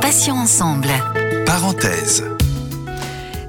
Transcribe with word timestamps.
Passions 0.00 0.36
ensemble. 0.36 0.88
Parenthèse. 1.44 2.24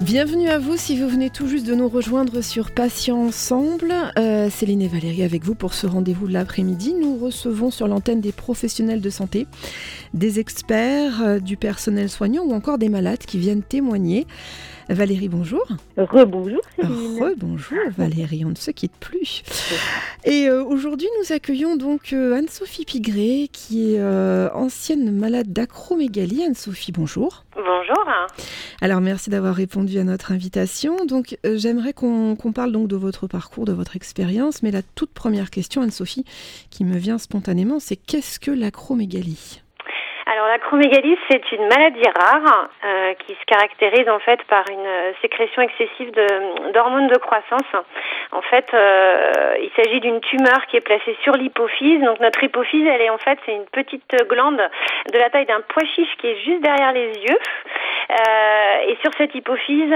Bienvenue 0.08 0.48
à 0.48 0.58
vous 0.58 0.78
si 0.78 0.98
vous 0.98 1.10
venez 1.10 1.30
tout 1.30 1.50
juste 1.50 1.68
de 1.68 1.76
nous 1.76 1.90
rejoindre 1.90 2.42
sur 2.42 2.72
Patients 2.72 3.26
Ensemble. 3.26 3.94
Euh, 4.18 4.50
Céline 4.50 4.82
et 4.82 4.88
Valérie 4.88 5.24
avec 5.24 5.44
vous 5.44 5.54
pour 5.54 5.74
ce 5.74 5.86
rendez-vous 5.86 6.28
de 6.30 6.34
l'après-midi. 6.34 6.94
Nous 6.94 7.18
recevons 7.18 7.72
sur 7.72 7.90
l'antenne 7.90 8.22
des 8.22 8.32
professionnels 8.32 9.02
de 9.02 9.10
santé, 9.10 9.48
des 10.14 10.40
experts, 10.40 11.22
euh, 11.22 11.40
du 11.40 11.58
personnel 11.58 12.10
soignant 12.10 12.44
ou 12.44 12.54
encore 12.54 12.78
des 12.78 12.90
malades 12.90 13.20
qui 13.20 13.38
viennent 13.38 13.64
témoigner. 13.64 14.26
Valérie, 14.90 15.28
bonjour. 15.28 15.66
Rebonjour. 15.98 16.62
Rebonjour 16.80 17.78
Valérie, 17.98 18.46
on 18.46 18.52
ne 18.52 18.56
se 18.56 18.72
quitte 18.72 18.96
plus. 19.00 19.44
Et 20.24 20.48
euh, 20.48 20.64
aujourd'hui, 20.64 21.08
nous 21.20 21.34
accueillons 21.34 21.76
donc 21.76 22.14
euh, 22.14 22.38
Anne-Sophie 22.38 22.86
Pigré, 22.86 23.50
qui 23.52 23.96
est 23.96 24.00
euh, 24.00 24.50
ancienne 24.54 25.12
malade 25.12 25.52
d'acromégalie. 25.52 26.44
Anne-Sophie, 26.46 26.94
bonjour. 26.94 27.44
Bonjour. 27.56 28.06
Alors 28.80 29.02
merci 29.02 29.30
d'avoir 29.30 29.56
répondu 29.56 30.00
à 30.00 30.06
notre 30.06 30.32
invitation. 30.32 31.06
Donc 31.06 31.38
j'aimerais 31.44 31.92
qu'on 31.92 32.38
parle 32.56 32.72
donc 32.72 32.88
de 32.88 32.96
votre 32.96 33.28
parcours, 33.28 33.66
de 33.66 33.74
votre 33.74 33.98
expérience, 33.98 34.64
mais 34.64 34.72
la 34.72 34.84
toute 34.84 35.12
première 35.12 35.50
question, 35.50 35.82
Anne-Sophie, 35.82 36.24
qui 36.70 36.86
me 36.86 36.98
vient 36.98 37.18
spontanément, 37.18 37.80
c'est 37.80 37.98
qu'est-ce 37.98 38.40
que 38.40 38.52
l'acromégalie? 38.52 39.62
Alors 40.30 40.48
l'acromégalie, 40.48 41.18
c'est 41.30 41.52
une 41.54 41.68
maladie 41.68 42.04
rare 42.20 42.68
euh, 42.84 43.14
qui 43.14 43.34
se 43.34 43.46
caractérise 43.46 44.10
en 44.10 44.20
fait 44.20 44.44
par 44.44 44.66
une 44.70 44.86
euh, 44.86 45.14
sécrétion 45.22 45.62
excessive 45.62 46.12
d'hormones 46.74 47.08
de, 47.08 47.18
croissance. 47.18 47.86
En 48.34 48.42
fait, 48.42 48.66
euh, 48.74 49.56
il 49.62 49.72
s'agit 49.76 50.02
d'une 50.02 50.20
tumeur 50.20 50.66
qui 50.68 50.76
est 50.76 50.82
placée 50.82 51.16
sur 51.24 51.32
l'hypophyse. 51.34 52.02
Donc 52.02 52.20
notre 52.20 52.44
hypophyse, 52.44 52.86
elle 52.86 53.02
est 53.02 53.10
en 53.10 53.18
fait 53.18 53.40
c'est 53.46 53.54
une 53.54 53.68
petite 53.68 54.04
glande 54.28 54.62
de 55.14 55.18
la 55.18 55.30
taille 55.30 55.46
d'un 55.46 55.62
pois 55.62 55.86
chiche 55.96 56.14
qui 56.18 56.28
est 56.28 56.44
juste 56.44 56.62
derrière 56.62 56.92
les 56.92 57.08
yeux. 57.08 57.40
Et 58.90 58.98
sur 59.02 59.12
cette 59.18 59.34
hypophyse 59.36 59.94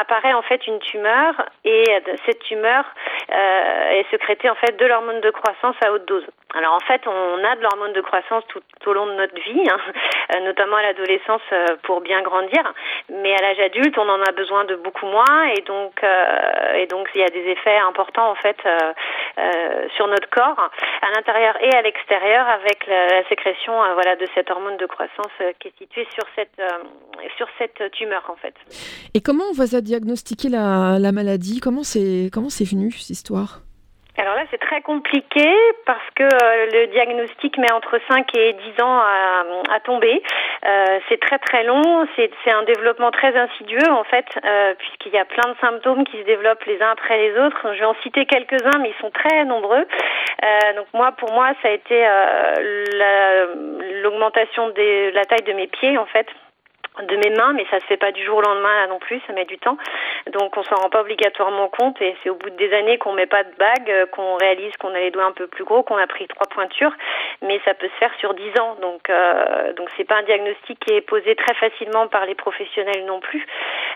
apparaît 0.00 0.32
en 0.32 0.42
fait 0.42 0.66
une 0.66 0.78
tumeur 0.80 1.34
et 1.64 1.84
cette 2.26 2.40
tumeur 2.40 2.84
est 3.28 4.06
sécrétée 4.10 4.48
en 4.48 4.54
fait 4.54 4.76
de 4.78 4.86
l'hormone 4.86 5.20
de 5.20 5.30
croissance 5.30 5.76
à 5.84 5.92
haute 5.92 6.06
dose. 6.06 6.26
Alors 6.54 6.74
en 6.74 6.80
fait, 6.80 7.06
on 7.06 7.44
a 7.44 7.56
de 7.56 7.62
l'hormone 7.62 7.92
de 7.92 8.00
croissance 8.00 8.42
tout, 8.48 8.60
au 8.86 8.92
long 8.92 9.06
de 9.06 9.14
notre 9.14 9.34
vie, 9.34 9.68
hein, 9.68 10.40
notamment 10.44 10.76
à 10.76 10.82
l'adolescence 10.82 11.42
pour 11.84 12.00
bien 12.00 12.22
grandir, 12.22 12.72
mais 13.08 13.34
à 13.34 13.42
l'âge 13.42 13.60
adulte, 13.60 13.96
on 13.98 14.08
en 14.08 14.20
a 14.22 14.32
besoin 14.32 14.64
de 14.64 14.76
beaucoup 14.76 15.06
moins 15.06 15.44
et 15.56 15.62
donc 15.62 16.04
donc 16.88 17.08
il 17.14 17.20
y 17.20 17.24
a 17.24 17.28
des 17.28 17.46
effets 17.50 17.78
importants 17.78 18.30
en 18.30 18.34
fait 18.34 18.56
sur 19.96 20.06
notre 20.08 20.28
corps 20.30 20.70
à 21.02 21.10
l'intérieur 21.14 21.56
et 21.62 21.74
à 21.74 21.82
l'extérieur 21.82 22.46
avec 22.48 22.86
la, 22.86 23.28
sécrétion 23.28 23.72
voilà 23.94 24.16
de 24.16 24.26
cette 24.34 24.50
hormone 24.50 24.76
de 24.76 24.86
croissance 24.86 25.32
qui 25.60 25.68
est 25.68 25.78
située 25.78 26.06
sur 26.14 26.24
cette 26.34 26.60
sur 27.36 27.46
cette 27.58 27.90
tumeur 27.92 28.24
en 28.28 28.36
fait. 28.36 28.54
Et 29.14 29.20
comment 29.20 29.44
on 29.50 29.54
va 29.54 29.66
diagnostiquer 29.80 30.48
la, 30.48 30.98
la 30.98 31.12
maladie? 31.12 31.60
Comment 31.60 31.84
c'est 31.84 32.30
comment 32.32 32.50
c'est 32.50 32.68
venu 32.68 32.90
cette 32.92 33.10
histoire? 33.10 33.60
Alors 34.18 34.34
là, 34.34 34.42
c'est 34.50 34.60
très 34.60 34.82
compliqué 34.82 35.48
parce 35.86 36.04
que 36.14 36.24
euh, 36.24 36.66
le 36.72 36.86
diagnostic 36.88 37.56
met 37.58 37.72
entre 37.72 37.98
5 38.10 38.34
et 38.36 38.52
10 38.52 38.82
ans 38.82 39.00
à, 39.00 39.80
tomber. 39.84 40.22
Euh, 40.66 40.98
c'est 41.08 41.18
très 41.20 41.38
très 41.38 41.64
long, 41.64 42.06
c'est 42.16 42.30
un 42.50 42.62
développement 42.64 43.10
très 43.10 43.34
insidieux 43.34 43.90
en 43.90 44.04
fait, 44.04 44.26
euh, 44.44 44.74
puisqu'il 44.78 45.12
y 45.12 45.18
a 45.18 45.24
plein 45.24 45.50
de 45.50 45.56
symptômes 45.58 46.04
qui 46.04 46.18
se 46.18 46.24
développent 46.24 46.64
les 46.64 46.82
uns 46.82 46.90
après 46.90 47.16
les 47.16 47.38
autres. 47.38 47.72
Je 47.72 47.78
vais 47.78 47.86
en 47.86 47.94
citer 48.02 48.26
quelques-uns, 48.26 48.78
mais 48.80 48.90
ils 48.90 49.00
sont 49.00 49.10
très 49.10 49.44
nombreux. 49.44 49.86
donc 50.76 50.86
moi, 50.92 51.12
pour 51.12 51.32
moi, 51.32 51.52
ça 51.62 51.68
a 51.68 51.72
été 51.72 52.06
l'augmentation 54.02 54.68
de 54.68 55.14
la 55.14 55.24
taille 55.24 55.46
de 55.46 55.52
mes 55.54 55.66
pieds 55.66 55.96
en 55.96 56.06
fait 56.06 56.26
de 57.02 57.16
mes 57.16 57.30
mains, 57.30 57.52
mais 57.52 57.66
ça 57.70 57.80
se 57.80 57.86
fait 57.86 57.96
pas 57.96 58.12
du 58.12 58.24
jour 58.24 58.38
au 58.38 58.42
lendemain 58.42 58.86
non 58.88 58.98
plus, 58.98 59.20
ça 59.26 59.32
met 59.32 59.44
du 59.44 59.58
temps. 59.58 59.76
Donc 60.32 60.56
on 60.56 60.62
s'en 60.62 60.76
rend 60.76 60.90
pas 60.90 61.00
obligatoirement 61.00 61.68
compte 61.68 62.00
et 62.00 62.16
c'est 62.22 62.30
au 62.30 62.34
bout 62.34 62.50
des 62.50 62.72
années 62.74 62.98
qu'on 62.98 63.12
met 63.12 63.26
pas 63.26 63.44
de 63.44 63.52
bague, 63.58 63.90
euh, 63.90 64.06
qu'on 64.06 64.36
réalise 64.36 64.76
qu'on 64.78 64.94
a 64.94 65.00
les 65.00 65.10
doigts 65.10 65.24
un 65.24 65.32
peu 65.32 65.46
plus 65.46 65.64
gros, 65.64 65.82
qu'on 65.82 65.96
a 65.96 66.06
pris 66.06 66.26
trois 66.28 66.46
pointures, 66.48 66.92
mais 67.42 67.60
ça 67.64 67.74
peut 67.74 67.88
se 67.88 67.98
faire 67.98 68.12
sur 68.18 68.34
dix 68.34 68.52
ans. 68.60 68.76
Donc 68.80 69.08
euh, 69.10 69.72
donc 69.74 69.88
c'est 69.96 70.04
pas 70.04 70.16
un 70.16 70.22
diagnostic 70.22 70.78
qui 70.80 70.94
est 70.94 71.00
posé 71.00 71.34
très 71.34 71.54
facilement 71.54 72.08
par 72.08 72.26
les 72.26 72.34
professionnels 72.34 73.04
non 73.06 73.20
plus. 73.20 73.46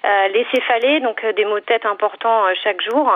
Euh, 0.05 0.29
les 0.29 0.47
céphalées, 0.55 1.00
donc 1.00 1.23
euh, 1.25 1.33
des 1.33 1.45
maux 1.45 1.61
de 1.61 1.65
tête 1.65 1.87
importants 1.87 2.45
chaque 2.62 2.81
jour, 2.83 3.11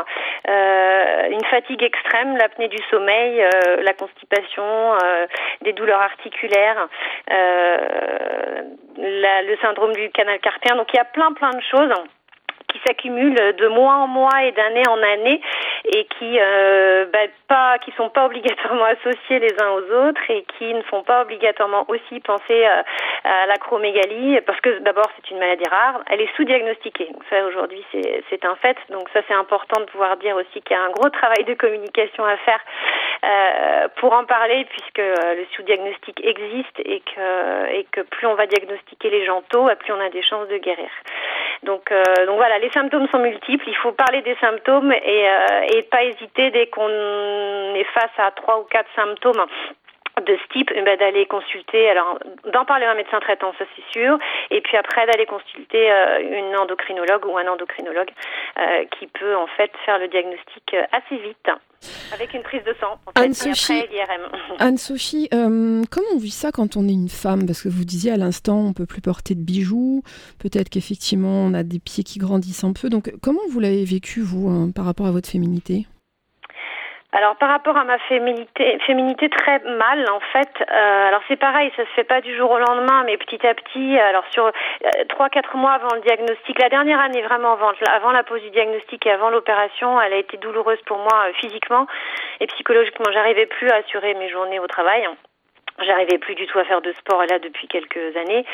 une 0.46 1.44
fatigue 1.50 1.82
extrême, 1.82 2.36
l'apnée 2.36 2.68
du 2.68 2.78
sommeil, 2.90 3.44
la 3.82 3.92
constipation, 3.92 4.96
des 5.62 5.72
douleurs 5.72 6.00
articulaires, 6.00 6.88
la, 8.98 9.42
le 9.42 9.56
syndrome 9.58 9.92
du 9.92 10.10
canal 10.10 10.38
carpien. 10.40 10.76
Donc 10.76 10.88
il 10.92 10.96
y 10.96 11.00
a 11.00 11.04
plein 11.04 11.32
plein 11.32 11.50
de 11.50 11.62
choses 11.70 11.92
qui 12.68 12.80
s'accumulent 12.86 13.54
de 13.56 13.68
mois 13.68 13.94
en 13.94 14.06
mois 14.06 14.44
et 14.44 14.52
d'année 14.52 14.86
en 14.88 15.02
année 15.02 15.40
et 15.84 16.04
qui 16.04 16.38
euh, 16.38 17.06
bah, 17.12 17.26
pas 17.48 17.78
qui 17.78 17.92
sont 17.92 18.10
pas 18.10 18.26
obligatoirement 18.26 18.84
associés 18.84 19.38
les 19.38 19.54
uns 19.60 19.70
aux 19.70 20.08
autres 20.08 20.20
et 20.28 20.44
qui 20.56 20.72
ne 20.72 20.82
font 20.82 21.02
pas 21.02 21.22
obligatoirement 21.22 21.84
aussi 21.88 22.20
penser 22.20 22.66
euh, 22.66 22.82
à 23.24 23.46
l'acromégalie 23.46 24.40
parce 24.42 24.60
que 24.60 24.78
d'abord 24.80 25.06
c'est 25.16 25.30
une 25.30 25.38
maladie 25.38 25.68
rare, 25.70 26.00
elle 26.10 26.20
est 26.20 26.34
sous-diagnostiquée. 26.36 27.08
Donc 27.12 27.22
ça 27.30 27.44
aujourd'hui 27.46 27.84
c'est 27.92 28.44
un 28.44 28.56
fait. 28.56 28.76
Donc 28.90 29.08
ça 29.12 29.20
c'est 29.26 29.34
important 29.34 29.80
de 29.80 29.86
pouvoir 29.86 30.16
dire 30.16 30.36
aussi 30.36 30.60
qu'il 30.62 30.76
y 30.76 30.80
a 30.80 30.82
un 30.82 30.90
gros 30.90 31.08
travail 31.10 31.44
de 31.44 31.54
communication 31.54 32.24
à 32.24 32.36
faire 32.38 32.60
euh, 33.24 33.88
pour 33.96 34.12
en 34.12 34.24
parler 34.24 34.66
puisque 34.70 34.98
euh, 34.98 35.34
le 35.34 35.46
sous-diagnostic 35.56 36.20
existe 36.24 36.78
et 36.84 37.00
que 37.00 37.72
et 37.72 37.86
que 37.90 38.02
plus 38.02 38.26
on 38.26 38.34
va 38.34 38.46
diagnostiquer 38.46 39.10
les 39.10 39.24
gens 39.24 39.42
tôt, 39.48 39.68
plus 39.78 39.92
on 39.92 40.00
a 40.00 40.10
des 40.10 40.22
chances 40.22 40.48
de 40.48 40.58
guérir. 40.58 40.90
Donc, 41.64 41.90
euh, 41.90 42.26
donc 42.26 42.36
voilà, 42.36 42.58
les 42.58 42.70
symptômes 42.70 43.08
sont 43.08 43.18
multiples. 43.18 43.64
Il 43.68 43.76
faut 43.76 43.92
parler 43.92 44.22
des 44.22 44.36
symptômes 44.40 44.92
et, 44.92 45.28
euh, 45.28 45.60
et 45.74 45.82
pas 45.82 46.04
hésiter 46.04 46.50
dès 46.50 46.66
qu'on 46.68 46.88
est 47.74 47.86
face 47.94 48.16
à 48.18 48.30
trois 48.30 48.60
ou 48.60 48.64
quatre 48.64 48.90
symptômes 48.94 49.44
de 50.20 50.36
ce 50.36 50.52
type, 50.52 50.70
eh 50.74 50.82
ben, 50.82 50.96
d'aller 50.98 51.26
consulter, 51.26 51.88
alors 51.88 52.18
d'en 52.52 52.64
parler 52.64 52.86
à 52.86 52.92
un 52.92 52.94
médecin 52.94 53.20
traitant, 53.20 53.52
ça 53.58 53.64
c'est 53.76 53.98
sûr, 53.98 54.18
et 54.50 54.60
puis 54.60 54.76
après 54.76 55.06
d'aller 55.06 55.26
consulter 55.26 55.90
euh, 55.90 56.18
une 56.20 56.56
endocrinologue 56.56 57.26
ou 57.26 57.36
un 57.36 57.46
endocrinologue 57.46 58.10
euh, 58.58 58.84
qui 58.98 59.06
peut 59.06 59.36
en 59.36 59.46
fait 59.46 59.70
faire 59.84 59.98
le 59.98 60.08
diagnostic 60.08 60.74
euh, 60.74 60.82
assez 60.92 61.16
vite 61.16 61.50
avec 62.12 62.34
une 62.34 62.42
prise 62.42 62.64
de 62.64 62.74
sang. 62.80 62.98
Anne-Sophie, 63.14 63.84
Anne-Sophie 64.58 65.28
comment 65.30 66.08
on 66.14 66.18
vit 66.18 66.30
ça 66.30 66.50
quand 66.50 66.76
on 66.76 66.88
est 66.88 66.92
une 66.92 67.08
femme? 67.08 67.46
Parce 67.46 67.62
que 67.62 67.68
vous 67.68 67.84
disiez 67.84 68.10
à 68.12 68.16
l'instant, 68.16 68.58
on 68.58 68.72
peut 68.72 68.86
plus 68.86 69.00
porter 69.00 69.34
de 69.34 69.40
bijoux, 69.40 70.02
peut-être 70.40 70.70
qu'effectivement 70.70 71.44
on 71.46 71.54
a 71.54 71.62
des 71.62 71.78
pieds 71.78 72.02
qui 72.02 72.18
grandissent 72.18 72.64
un 72.64 72.72
peu. 72.72 72.88
Donc 72.88 73.12
comment 73.22 73.42
vous 73.50 73.60
l'avez 73.60 73.84
vécu 73.84 74.20
vous 74.20 74.48
hein, 74.48 74.70
par 74.74 74.86
rapport 74.86 75.06
à 75.06 75.12
votre 75.12 75.28
féminité? 75.28 75.86
Alors 77.12 77.36
par 77.36 77.48
rapport 77.48 77.76
à 77.76 77.84
ma 77.84 77.98
féminité, 78.00 78.78
féminité 78.86 79.30
très 79.30 79.60
mal 79.60 80.10
en 80.10 80.20
fait. 80.20 80.50
Euh, 80.60 81.08
alors 81.08 81.22
c'est 81.26 81.36
pareil, 81.36 81.72
ça 81.74 81.84
se 81.84 81.90
fait 81.90 82.04
pas 82.04 82.20
du 82.20 82.36
jour 82.36 82.50
au 82.50 82.58
lendemain, 82.58 83.02
mais 83.04 83.16
petit 83.16 83.44
à 83.46 83.54
petit. 83.54 83.98
Alors 83.98 84.24
sur 84.30 84.44
euh, 84.44 84.50
trois 85.08 85.30
quatre 85.30 85.56
mois 85.56 85.72
avant 85.72 85.94
le 85.94 86.02
diagnostic, 86.02 86.58
la 86.60 86.68
dernière 86.68 87.00
année 87.00 87.22
vraiment 87.22 87.54
avant, 87.54 87.72
avant 87.90 88.12
la 88.12 88.24
pose 88.24 88.42
du 88.42 88.50
diagnostic 88.50 89.06
et 89.06 89.10
avant 89.10 89.30
l'opération, 89.30 89.98
elle 90.00 90.12
a 90.12 90.18
été 90.18 90.36
douloureuse 90.36 90.80
pour 90.84 90.98
moi 90.98 91.28
euh, 91.28 91.32
physiquement 91.40 91.86
et 92.40 92.46
psychologiquement. 92.46 93.10
J'arrivais 93.10 93.46
plus 93.46 93.70
à 93.70 93.76
assurer 93.76 94.12
mes 94.14 94.28
journées 94.28 94.60
au 94.60 94.66
travail. 94.66 95.08
J'arrivais 95.84 96.18
plus 96.18 96.34
du 96.34 96.46
tout 96.46 96.58
à 96.58 96.64
faire 96.64 96.80
de 96.80 96.92
sport 96.92 97.24
là 97.28 97.38
depuis 97.38 97.68
quelques 97.68 98.16
années. 98.16 98.44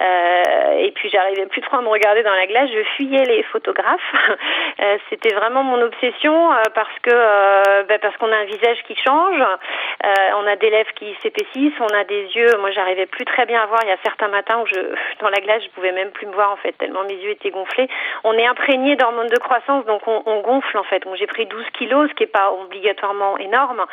Euh, 0.00 0.78
et 0.78 0.90
puis 0.92 1.10
j'arrivais 1.10 1.46
plus 1.46 1.60
trop 1.60 1.76
à 1.76 1.82
me 1.82 1.88
regarder 1.88 2.22
dans 2.22 2.34
la 2.34 2.46
glace. 2.46 2.70
Je 2.72 2.82
fuyais 2.96 3.24
les 3.24 3.42
photographes. 3.44 4.12
Euh, 4.80 4.96
C'était 5.10 5.34
vraiment 5.34 5.62
mon 5.62 5.82
obsession 5.82 6.52
euh, 6.52 6.62
parce 6.74 6.98
que 7.02 7.10
euh, 7.12 7.82
ben 7.82 7.98
parce 7.98 8.16
qu'on 8.16 8.32
a 8.32 8.36
un 8.36 8.44
visage 8.44 8.78
qui 8.86 8.94
change, 8.96 9.40
euh, 9.40 10.08
on 10.38 10.46
a 10.46 10.56
des 10.56 10.70
lèvres 10.70 10.92
qui 10.94 11.14
s'épaississent, 11.22 11.78
on 11.80 11.94
a 11.94 12.04
des 12.04 12.24
yeux. 12.34 12.56
Moi, 12.60 12.70
j'arrivais 12.70 13.04
plus 13.04 13.26
très 13.26 13.44
bien 13.44 13.60
à 13.60 13.66
voir. 13.66 13.80
Il 13.82 13.88
y 13.88 13.92
a 13.92 13.98
certains 14.02 14.28
matins 14.28 14.60
où 14.62 14.66
je 14.66 14.80
dans 15.20 15.28
la 15.28 15.40
glace, 15.40 15.62
je 15.64 15.68
pouvais 15.70 15.92
même 15.92 16.10
plus 16.12 16.26
me 16.26 16.32
voir 16.32 16.52
en 16.52 16.56
fait 16.56 16.72
tellement 16.72 17.02
mes 17.04 17.14
yeux 17.14 17.32
étaient 17.32 17.50
gonflés. 17.50 17.88
On 18.24 18.32
est 18.38 18.46
imprégné 18.46 18.96
d'hormones 18.96 19.28
de 19.28 19.38
croissance, 19.38 19.84
donc 19.84 20.06
on, 20.06 20.22
on 20.24 20.40
gonfle 20.40 20.78
en 20.78 20.84
fait. 20.84 21.00
Donc 21.00 21.16
j'ai 21.16 21.26
pris 21.26 21.44
12 21.44 21.64
kilos, 21.74 22.08
ce 22.08 22.14
qui 22.14 22.22
est 22.22 22.26
pas 22.32 22.52
obligatoirement 22.52 23.36
énorme, 23.38 23.84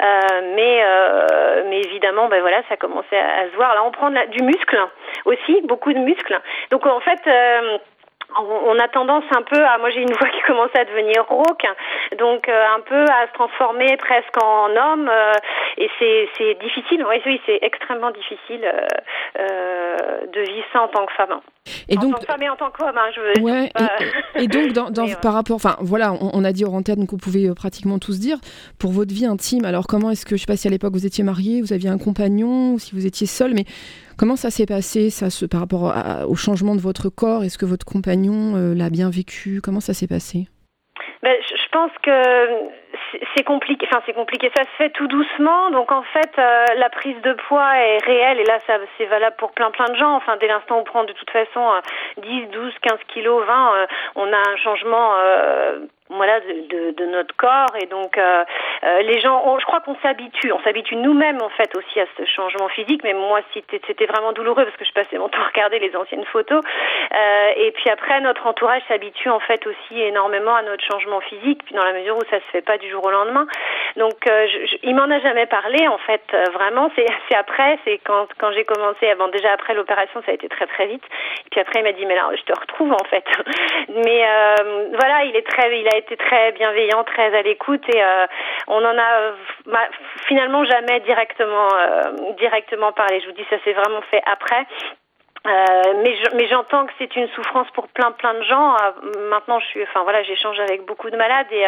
mais 0.00 0.84
mais 1.68 1.80
évidemment 1.82 2.28
ben 2.32 2.40
voilà, 2.40 2.62
ça 2.70 2.78
commençait 2.78 3.18
à, 3.18 3.50
se 3.50 3.56
voir. 3.56 3.74
Là, 3.74 3.84
on 3.84 3.90
prend 3.90 4.10
du 4.10 4.42
muscle 4.42 4.78
aussi, 5.26 5.60
beaucoup 5.64 5.92
de 5.92 5.98
muscles. 5.98 6.40
Donc 6.70 6.86
en 6.86 7.00
fait, 7.00 7.20
euh, 7.26 7.78
on 8.38 8.78
a 8.78 8.88
tendance 8.88 9.24
un 9.34 9.42
peu 9.42 9.62
à, 9.64 9.78
moi 9.78 9.90
j'ai 9.90 10.00
une 10.00 10.12
voix 10.20 10.28
qui 10.28 10.40
commence 10.46 10.70
à 10.74 10.84
devenir 10.84 11.24
rauque, 11.28 11.66
donc 12.18 12.48
euh, 12.48 12.64
un 12.76 12.80
peu 12.80 13.02
à 13.02 13.26
se 13.28 13.32
transformer 13.34 13.96
presque 13.96 14.42
en 14.42 14.70
homme, 14.70 15.08
euh, 15.08 15.32
et 15.78 15.88
c'est 15.98 16.54
difficile, 16.60 17.04
oui, 17.08 17.20
oui 17.26 17.40
c'est 17.46 17.58
extrêmement 17.62 18.10
difficile 18.10 18.64
euh, 19.38 19.96
de 20.32 20.40
vivre 20.40 20.66
ça 20.72 20.82
en 20.82 20.88
tant 20.88 21.06
que 21.06 21.12
femme. 21.12 21.40
Et 21.88 21.96
en 21.96 22.00
donc, 22.00 22.14
tant 22.14 22.20
que 22.20 22.26
femme 22.26 22.42
et 22.42 22.48
en 22.48 22.56
tant 22.56 22.70
qu'homme, 22.70 22.96
hein, 22.96 23.10
je 23.14 23.20
veux 23.20 23.44
ouais, 23.44 23.70
et, 24.36 24.48
donc 24.48 24.72
dans, 24.72 24.90
dans 24.90 25.06
par 25.20 25.34
rapport, 25.34 25.56
enfin 25.56 25.76
voilà, 25.80 26.12
on, 26.12 26.44
a 26.44 26.52
dit 26.52 26.64
au 26.64 26.72
antenne, 26.72 27.06
vous 27.08 27.16
pouvez 27.16 27.52
pratiquement 27.54 27.98
tous 27.98 28.18
dire, 28.18 28.38
pour 28.78 28.92
votre 28.92 29.12
vie 29.12 29.26
intime, 29.26 29.64
alors 29.64 29.86
comment 29.86 30.10
est-ce 30.10 30.26
que, 30.26 30.36
je 30.36 30.40
sais 30.42 30.46
pas 30.46 30.56
si 30.56 30.66
à 30.66 30.70
l'époque 30.70 30.92
vous 30.92 31.06
étiez 31.06 31.24
marié, 31.24 31.60
vous 31.60 31.72
aviez 31.72 31.88
un 31.88 31.98
compagnon, 31.98 32.74
ou 32.74 32.78
si 32.78 32.94
vous 32.94 33.06
étiez 33.06 33.26
seul, 33.26 33.52
mais 33.54 33.64
Comment 34.22 34.36
ça 34.36 34.50
s'est 34.50 34.66
passé 34.66 35.10
ça, 35.10 35.26
par 35.50 35.58
rapport 35.62 35.92
au 36.28 36.36
changement 36.36 36.76
de 36.76 36.80
votre 36.80 37.08
corps? 37.08 37.42
Est-ce 37.42 37.58
que 37.58 37.66
votre 37.66 37.84
compagnon 37.84 38.54
euh, 38.54 38.72
l'a 38.72 38.88
bien 38.88 39.10
vécu? 39.10 39.60
Comment 39.60 39.80
ça 39.80 39.94
s'est 39.94 40.06
passé? 40.06 40.46
Ben, 41.24 41.34
je 41.42 41.68
pense 41.72 41.90
que 42.04 42.70
c'est 43.34 43.42
compliqué. 43.42 43.84
Enfin, 43.90 44.00
c'est 44.06 44.12
compliqué. 44.12 44.48
Ça 44.54 44.62
se 44.62 44.70
fait 44.78 44.90
tout 44.90 45.08
doucement. 45.08 45.72
Donc, 45.72 45.90
en 45.90 46.04
fait, 46.04 46.30
euh, 46.38 46.66
la 46.76 46.88
prise 46.90 47.20
de 47.22 47.32
poids 47.48 47.76
est 47.76 47.98
réelle. 48.06 48.38
Et 48.38 48.44
là, 48.44 48.60
ça, 48.64 48.74
c'est 48.96 49.06
valable 49.06 49.34
pour 49.40 49.50
plein, 49.50 49.72
plein 49.72 49.88
de 49.88 49.96
gens. 49.96 50.14
Enfin, 50.14 50.36
dès 50.40 50.46
l'instant 50.46 50.76
où 50.76 50.82
on 50.82 50.84
prend 50.84 51.02
de 51.02 51.12
toute 51.12 51.30
façon 51.30 51.82
10, 52.22 52.46
12, 52.52 52.74
15 52.80 52.98
kilos, 53.08 53.44
20, 53.44 53.74
euh, 53.74 53.86
on 54.14 54.32
a 54.32 54.38
un 54.38 54.56
changement 54.62 55.14
voilà 56.16 56.40
de, 56.40 57.06
notre 57.06 57.34
corps. 57.36 57.74
Et 57.80 57.86
donc 57.86 58.16
euh, 58.16 58.44
euh 58.84 59.02
les 59.02 59.20
gens 59.20 59.58
je 59.58 59.64
crois 59.64 59.80
qu'on 59.80 59.96
s'habitue 60.02 60.52
on 60.52 60.60
s'habitue 60.60 60.96
nous-mêmes 60.96 61.42
en 61.42 61.48
fait 61.50 61.74
aussi 61.76 62.00
à 62.00 62.06
ce 62.16 62.24
changement 62.24 62.68
physique. 62.68 63.02
Mais 63.04 63.14
moi 63.14 63.40
c'était 63.54 64.06
vraiment 64.06 64.32
douloureux 64.32 64.64
parce 64.64 64.76
que 64.76 64.84
je 64.84 64.92
passais 64.92 65.18
mon 65.18 65.28
temps 65.28 65.42
à 65.42 65.48
regarder 65.48 65.78
les 65.78 65.94
anciennes 65.96 66.24
photos. 66.26 66.62
Euh, 67.14 67.50
et 67.56 67.72
puis 67.72 67.90
après 67.90 68.20
notre 68.20 68.46
entourage 68.46 68.82
s'habitue 68.88 69.28
en 69.28 69.40
fait 69.40 69.66
aussi 69.66 70.00
énormément 70.00 70.54
à 70.54 70.62
notre 70.62 70.84
changement 70.84 71.20
physique 71.20 71.62
puis 71.64 71.74
dans 71.74 71.84
la 71.84 71.92
mesure 71.92 72.16
où 72.16 72.24
ça 72.30 72.38
se 72.38 72.50
fait 72.52 72.62
pas 72.62 72.78
du 72.78 72.88
jour 72.88 73.04
au 73.04 73.10
lendemain. 73.10 73.46
Donc 73.96 74.16
je, 74.26 74.76
il 74.82 74.94
m'en 74.94 75.10
a 75.10 75.18
jamais 75.20 75.46
parlé 75.46 75.88
en 75.88 75.98
fait 75.98 76.22
vraiment. 76.52 76.90
C'est 76.96 77.06
c'est 77.28 77.36
après 77.36 77.78
c'est 77.84 77.98
quand 78.04 78.28
quand 78.38 78.52
j'ai 78.52 78.64
commencé 78.64 79.08
avant 79.08 79.28
déjà 79.28 79.52
après 79.52 79.74
l'opération 79.74 80.22
ça 80.24 80.30
a 80.30 80.34
été 80.34 80.48
très 80.48 80.66
très 80.66 80.86
vite. 80.86 81.04
Et 81.46 81.48
puis 81.50 81.60
après 81.60 81.80
il 81.80 81.84
m'a 81.84 81.92
dit 81.92 82.06
mais 82.06 82.14
là 82.14 82.30
je 82.34 82.42
te 82.42 82.58
retrouve 82.58 82.92
en 82.92 83.04
fait. 83.10 83.24
Mais 84.04 84.24
voilà 84.98 85.24
il 85.24 85.36
est 85.36 85.46
très 85.46 85.62
il 85.70 85.88
a 85.88 85.96
été 86.02 86.16
très 86.16 86.52
bienveillant, 86.52 87.04
très 87.04 87.34
à 87.36 87.42
l'écoute 87.42 87.82
et 87.94 88.02
euh, 88.02 88.26
on 88.66 88.84
en 88.84 88.98
a 88.98 89.32
finalement 90.26 90.64
jamais 90.64 91.00
directement 91.00 91.68
euh, 91.74 92.32
directement 92.38 92.92
parlé. 92.92 93.20
Je 93.20 93.26
vous 93.26 93.32
dis 93.32 93.44
ça 93.50 93.56
s'est 93.64 93.72
vraiment 93.72 94.02
fait 94.10 94.22
après. 94.26 94.66
Euh, 95.44 95.94
mais 96.04 96.14
mais 96.34 96.46
j'entends 96.46 96.86
que 96.86 96.92
c'est 96.98 97.16
une 97.16 97.26
souffrance 97.30 97.68
pour 97.74 97.88
plein 97.88 98.12
plein 98.12 98.34
de 98.34 98.42
gens. 98.44 98.76
maintenant, 99.28 99.58
je 99.58 99.66
suis, 99.66 99.82
enfin 99.82 100.04
voilà, 100.04 100.22
j'échange 100.22 100.60
avec 100.60 100.84
beaucoup 100.84 101.10
de 101.10 101.16
malades 101.16 101.50
et 101.50 101.66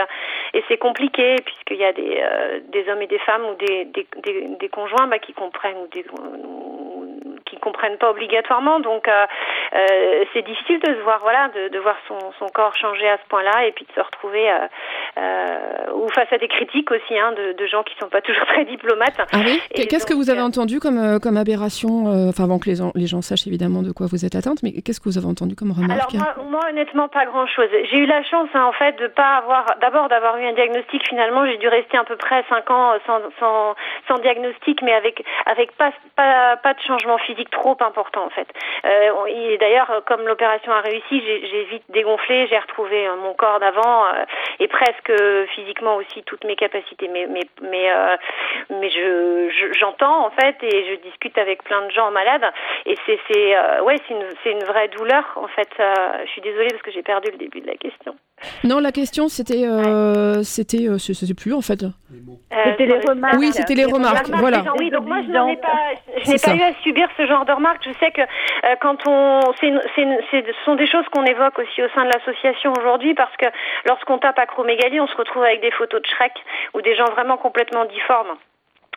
et 0.57 0.65
c'est 0.69 0.79
compliqué 0.79 1.35
puisqu'il 1.45 1.79
y 1.79 1.85
a 1.85 1.93
des 1.93 2.23
des 2.69 2.89
hommes 2.89 3.03
et 3.03 3.09
des 3.09 3.19
femmes 3.19 3.45
ou 3.47 3.55
des 3.55 3.87
des, 3.87 4.69
conjoints 4.69 5.09
bah, 5.09 5.19
qui 5.19 5.33
comprennent 5.33 5.79
ou 5.79 5.89
des 5.89 6.05
comprennent 7.65 7.97
pas 7.97 8.11
obligatoirement. 8.11 8.79
Donc 8.81 9.09
euh, 9.09 9.27
euh, 9.75 10.25
c'est 10.33 10.43
difficile 10.43 10.79
de 10.81 10.95
se 10.95 11.01
voir, 11.01 11.21
voilà, 11.23 11.49
de, 11.49 11.69
de 11.69 11.79
voir 11.79 11.97
son, 12.07 12.19
son, 12.39 12.49
corps 12.49 12.77
changer 12.77 13.09
à 13.09 13.17
ce 13.17 13.29
point-là 13.29 13.67
et 13.67 13.73
puis 13.73 13.87
de 13.87 13.93
se 13.93 14.01
retrouver 14.01 14.45
euh, 14.51 15.93
ou 15.95 16.09
face 16.11 16.31
à 16.31 16.39
des 16.39 16.49
critiques 16.49 16.91
aussi 16.91 17.19
hein, 17.19 17.33
de, 17.33 17.53
de, 17.53 17.67
gens 17.67 17.83
qui 17.83 17.95
sont 17.99 18.09
pas 18.09 18.21
toujours 18.29 18.45
très 18.47 18.65
diplomates. 18.65 19.19
Ah 19.33 19.39
oui 19.45 19.61
Qu'est-ce 19.89 20.07
que 20.07 20.15
vous 20.15 20.31
avez 20.31 20.43
entendu 20.43 20.79
comme, 20.79 21.19
comme 21.21 21.37
aberration 21.37 22.29
Enfin, 22.29 22.45
avant 22.45 22.59
que 22.59 22.69
les, 22.69 22.77
les 22.95 23.07
gens 23.07 23.23
sachent 23.23 23.47
évidemment 23.47 23.83
de 23.83 23.93
quoi 23.93 24.07
vous 24.11 24.25
êtes 24.25 24.35
atteinte, 24.35 24.63
mais 24.63 24.73
qu'est-ce 24.83 25.01
que 25.01 25.09
vous 25.09 25.19
avez 25.19 25.27
entendu 25.27 25.55
comme 25.57 25.73
remarque 25.73 26.15
Alors 26.15 26.37
moi, 26.37 26.61
moi 26.61 26.61
honnêtement, 26.71 27.09
pas 27.09 27.25
grand-chose. 27.25 27.69
J'ai 27.91 27.99
eu 27.99 28.07
la 28.07 28.23
chance, 28.25 28.49
hein, 28.55 28.65
en 28.65 28.73
fait, 28.73 28.93
de 28.99 29.07
pas 29.07 29.37
avoir, 29.39 29.65
d'abord 29.81 30.09
d'avoir 30.09 30.37
eu 30.37 30.47
un 30.47 30.53
diagnostic. 30.53 31.03
Finalement, 31.09 31.47
j'ai 31.47 31.57
dû 31.57 31.69
rester 31.69 31.97
à 31.97 32.05
peu 32.05 32.17
près 32.17 32.45
5 32.49 32.71
ans 32.71 32.93
sans, 33.07 33.21
sans, 33.41 33.75
sans 34.09 34.19
diagnostic, 34.19 34.83
mais 34.83 34.93
avec 34.93 35.25
avec 35.47 35.73
pas 35.77 35.93
pas, 36.17 36.57
pas 36.57 36.75
de 36.75 36.81
changement 36.81 37.19
physique 37.19 37.51
trop 37.55 37.77
important 37.81 38.25
en 38.25 38.31
fait. 38.31 38.49
Euh, 38.85 39.57
D'ailleurs, 39.59 40.03
comme 40.07 40.27
l'opération 40.27 40.73
a 40.73 40.81
réussi, 40.81 41.23
j'ai 41.23 41.65
vite 41.65 41.85
dégonflé, 41.89 42.47
j'ai 42.49 42.59
retrouvé 42.59 43.07
euh, 43.07 43.17
mon 43.17 43.35
corps 43.35 43.61
d'avant 43.61 44.07
euh, 44.07 44.25
et 44.61 44.69
presque 44.69 45.13
physiquement 45.55 45.97
aussi 45.97 46.23
toutes 46.25 46.45
mes 46.45 46.57
capacités. 46.57 47.09
Mais 47.09 47.27
mais 47.27 47.47
mais 47.63 47.91
euh, 47.91 48.17
mais 48.71 48.91
je 48.91 49.71
j'entends 49.79 50.27
en 50.27 50.31
fait 50.31 50.57
et 50.63 50.91
je 50.91 50.95
discute 51.09 51.39
avec 51.39 51.63
plein 51.65 51.83
de 51.87 51.91
gens 51.91 52.11
malades 52.11 52.47
et 52.87 52.97
c'est 53.07 53.19
c'est 53.29 53.57
euh, 53.57 53.83
ouais 53.83 53.97
c'est 54.09 54.15
c'est 54.43 54.53
une 54.53 54.65
vraie 54.65 54.89
douleur 54.89 55.25
en 55.37 55.49
fait. 55.49 55.71
je 55.79 56.31
suis 56.31 56.43
désolée 56.43 56.69
parce 56.71 56.83
que 56.83 56.91
j'ai 56.91 57.03
perdu 57.03 57.31
le 57.31 57.39
début 57.39 57.61
de 57.61 57.67
la 57.67 57.77
question. 57.77 58.17
Non, 58.65 58.79
la 58.79 58.93
question 58.93 59.29
c'était 59.29 59.65
c'était 60.43 60.87
je 60.87 61.13
sais 61.13 61.35
plus 61.35 61.53
en 61.53 61.61
fait. 61.61 61.85
C'était 62.65 62.87
les 62.87 62.99
remarques. 62.99 63.37
Oui, 63.39 63.53
c'était 63.53 63.75
les, 63.75 63.85
remarques. 63.85 64.29
Voilà. 64.29 64.65
Oui, 64.79 64.91
donc 64.91 65.07
moi 65.07 65.21
je 65.27 65.33
n'en 65.33 65.49
ai 65.49 65.57
pas 65.57 65.95
je 66.25 66.31
n'ai 66.31 66.39
pas 66.39 66.55
eu 66.55 66.63
à 66.63 66.75
subir 66.83 67.09
ce 67.17 67.27
genre 67.27 67.45
de 67.45 67.53
remarques. 67.53 67.83
Je 67.85 67.93
sais 67.99 68.11
que 68.11 68.21
euh, 68.21 68.77
quand 68.81 69.07
on, 69.07 69.41
c'est, 69.61 69.73
ce 69.97 70.53
sont 70.65 70.75
des 70.75 70.87
choses 70.87 71.05
qu'on 71.13 71.25
évoque 71.25 71.59
aussi 71.59 71.83
au 71.83 71.89
sein 71.95 72.05
de 72.05 72.11
l'association 72.13 72.73
aujourd'hui 72.79 73.15
parce 73.15 73.35
que 73.37 73.47
lorsqu'on 73.87 74.19
tape 74.19 74.39
acromégalie, 74.39 75.01
on 75.01 75.07
se 75.07 75.17
retrouve 75.17 75.43
avec 75.43 75.61
des 75.61 75.71
photos 75.73 76.01
de 76.03 76.07
Shrek 76.07 76.33
ou 76.75 76.83
des 76.83 76.95
gens 76.97 77.11
vraiment 77.13 77.37
complètement 77.37 77.85
difformes. 77.87 78.37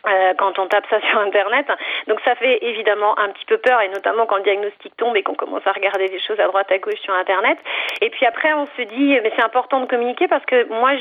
Euh, 0.06 0.32
quand 0.38 0.58
on 0.58 0.66
tape 0.68 0.84
ça 0.88 1.00
sur 1.10 1.18
Internet. 1.18 1.66
Donc 2.06 2.20
ça 2.24 2.34
fait 2.36 2.58
évidemment 2.62 3.18
un 3.18 3.30
petit 3.30 3.44
peu 3.46 3.58
peur, 3.58 3.80
et 3.80 3.88
notamment 3.88 4.26
quand 4.26 4.36
le 4.36 4.42
diagnostic 4.42 4.96
tombe 4.96 5.16
et 5.16 5.22
qu'on 5.22 5.34
commence 5.34 5.66
à 5.66 5.72
regarder 5.72 6.08
des 6.08 6.20
choses 6.20 6.38
à 6.38 6.46
droite 6.46 6.70
à 6.70 6.78
gauche 6.78 7.00
sur 7.00 7.14
Internet. 7.14 7.58
Et 8.00 8.10
puis 8.10 8.24
après, 8.24 8.52
on 8.54 8.66
se 8.66 8.82
dit, 8.82 9.18
mais 9.22 9.32
c'est 9.36 9.44
important 9.44 9.80
de 9.80 9.86
communiquer 9.86 10.28
parce 10.28 10.44
que 10.44 10.68
moi, 10.68 10.92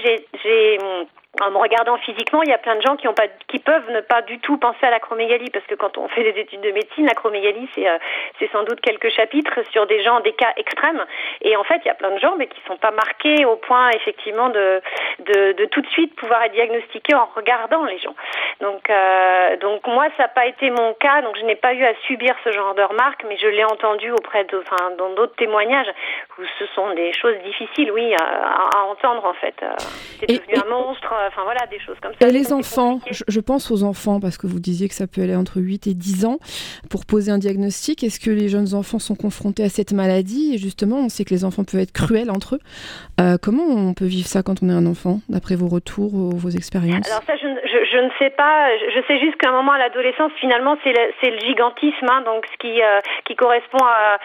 j'ai 0.44 0.78
en 1.42 1.52
me 1.52 1.58
regardant 1.58 1.98
physiquement, 1.98 2.42
il 2.44 2.50
y 2.50 2.54
a 2.54 2.58
plein 2.58 2.76
de 2.76 2.82
gens 2.82 2.96
qui 2.96 3.08
ont 3.08 3.14
pas, 3.14 3.28
qui 3.48 3.60
peuvent 3.60 3.90
ne 3.92 4.02
pas 4.02 4.22
du 4.22 4.40
tout 4.40 4.58
penser 4.58 4.86
à 4.86 4.90
l'acromégalie 4.90 5.50
parce 5.52 5.66
que 5.66 5.76
quand 5.76 5.98
on 5.98 6.08
fait 6.08 6.24
des 6.24 6.40
études 6.40 6.62
de 6.62 6.72
médecine, 6.72 7.06
l'acromégalie 7.06 7.70
c'est 7.76 7.88
euh, 7.88 7.98
c'est 8.40 8.52
sans 8.52 8.64
doute 8.64 8.82
quelques 8.82 9.10
chapitres 9.10 9.60
sur 9.72 9.88
des 9.88 10.02
gens, 10.04 10.20
des 10.22 10.34
cas 10.34 10.54
extrêmes. 10.58 11.04
Et 11.42 11.56
en 11.56 11.64
fait, 11.64 11.82
il 11.84 11.88
y 11.88 11.92
a 11.92 11.96
plein 11.96 12.12
de 12.12 12.20
gens 12.20 12.36
mais 12.38 12.48
qui 12.48 12.60
sont 12.68 12.78
pas 12.78 12.92
marqués 12.92 13.46
au 13.46 13.56
point 13.56 13.90
effectivement 13.92 14.50
de 14.50 14.82
de, 15.20 15.52
de 15.54 15.66
tout 15.66 15.82
de 15.82 15.88
suite 15.88 16.16
pouvoir 16.16 16.44
être 16.44 16.54
diagnostiqués 16.54 17.16
en 17.16 17.28
regardant 17.36 17.84
les 17.86 18.00
gens. 18.00 18.16
Donc 18.62 18.90
euh, 18.90 19.58
donc 19.58 19.86
moi 19.88 20.08
ça 20.18 20.24
n'a 20.24 20.30
pas 20.30 20.46
été 20.48 20.70
mon 20.70 20.94
cas, 20.96 21.22
donc 21.22 21.38
je 21.38 21.46
n'ai 21.46 21.56
pas 21.56 21.74
eu 21.74 21.84
à 21.86 21.94
subir 22.08 22.36
ce 22.44 22.52
genre 22.52 22.74
de 22.76 22.84
remarques, 22.84 23.24
mais 23.28 23.38
je 23.38 23.48
l'ai 23.48 23.64
entendu 23.64 24.12
auprès 24.12 24.44
de, 24.46 24.58
enfin 24.60 24.92
dans 24.98 25.10
d'autres 25.12 25.36
témoignages 25.36 25.92
où 26.38 26.42
ce 26.60 26.66
sont 26.68 26.94
des 26.94 27.14
choses 27.14 27.38
difficiles, 27.44 27.92
oui, 27.92 28.14
à, 28.16 28.70
à 28.78 28.84
entendre 28.84 29.26
en 29.26 29.34
fait. 29.34 29.56
Euh, 29.64 29.74
c'est 30.20 30.28
devenu 30.28 30.56
un 30.64 30.70
monstre 30.70 31.14
enfin 31.28 31.44
voilà, 31.44 31.66
des 31.68 31.80
choses 31.80 31.98
comme 32.02 32.14
ça. 32.20 32.28
Et 32.28 32.32
les 32.32 32.54
enfants, 32.54 33.00
je, 33.12 33.40
pense 33.40 33.72
aux 33.72 33.84
enfants 33.84 34.20
parce 34.20 34.38
que 34.38 34.48
vous 34.48 34.60
disiez 34.60 34.88
que 34.88 34.96
ça 34.96 35.08
peut 35.08 35.22
aller 35.22 35.36
entre 35.36 35.60
8 35.60 35.88
et 35.88 35.94
10 35.94 36.26
ans 36.26 36.38
pour 36.90 37.06
poser 37.06 37.32
un 37.32 37.38
diagnostic. 37.38 38.04
Est-ce 38.04 38.20
que 38.20 38.32
les 38.32 38.50
jeunes 38.50 38.74
enfants 38.74 39.00
sont 39.00 39.16
confrontés 39.16 39.64
à 39.64 39.70
cette 39.70 39.94
maladie? 39.94 40.56
Et 40.56 40.58
justement, 40.58 40.98
on 40.98 41.10
sait 41.10 41.24
que 41.24 41.34
les 41.34 41.46
enfants 41.46 41.64
peuvent 41.64 41.82
être 41.82 41.94
cruels 41.94 42.32
entre 42.32 42.56
eux. 42.56 42.60
Euh, 43.20 43.38
comment 43.42 43.64
on 43.64 43.94
peut 43.94 44.06
vivre 44.06 44.28
ça 44.28 44.44
quand 44.44 44.62
on 44.64 44.70
est 44.70 44.74
un 44.74 44.86
enfant, 44.86 45.20
d'après 45.30 45.56
vos 45.56 45.68
retours, 45.68 46.12
vos 46.14 46.50
expériences? 46.50 47.10
Alors 47.10 47.24
ça, 47.26 47.36
je, 47.36 47.48
je, 47.92 47.98
ne 47.98 48.10
sais 48.20 48.30
pas. 48.32 48.70
Je 48.78 49.02
sais 49.08 49.20
juste 49.20 49.38
qu'à 49.38 49.50
un 49.50 49.54
moment 49.54 49.74
à 49.74 49.78
l'adolescence, 49.78 50.32
finalement, 50.40 50.78
c'est 50.84 50.94
le, 50.94 51.32
le, 51.32 51.40
gigantisme, 51.40 52.08
hein, 52.10 52.22
donc 52.26 52.46
ce 52.52 52.58
qui 52.58 52.82
euh, 52.82 53.00
qui 53.26 53.36
correspond 53.36 53.84
à, 53.84 54.18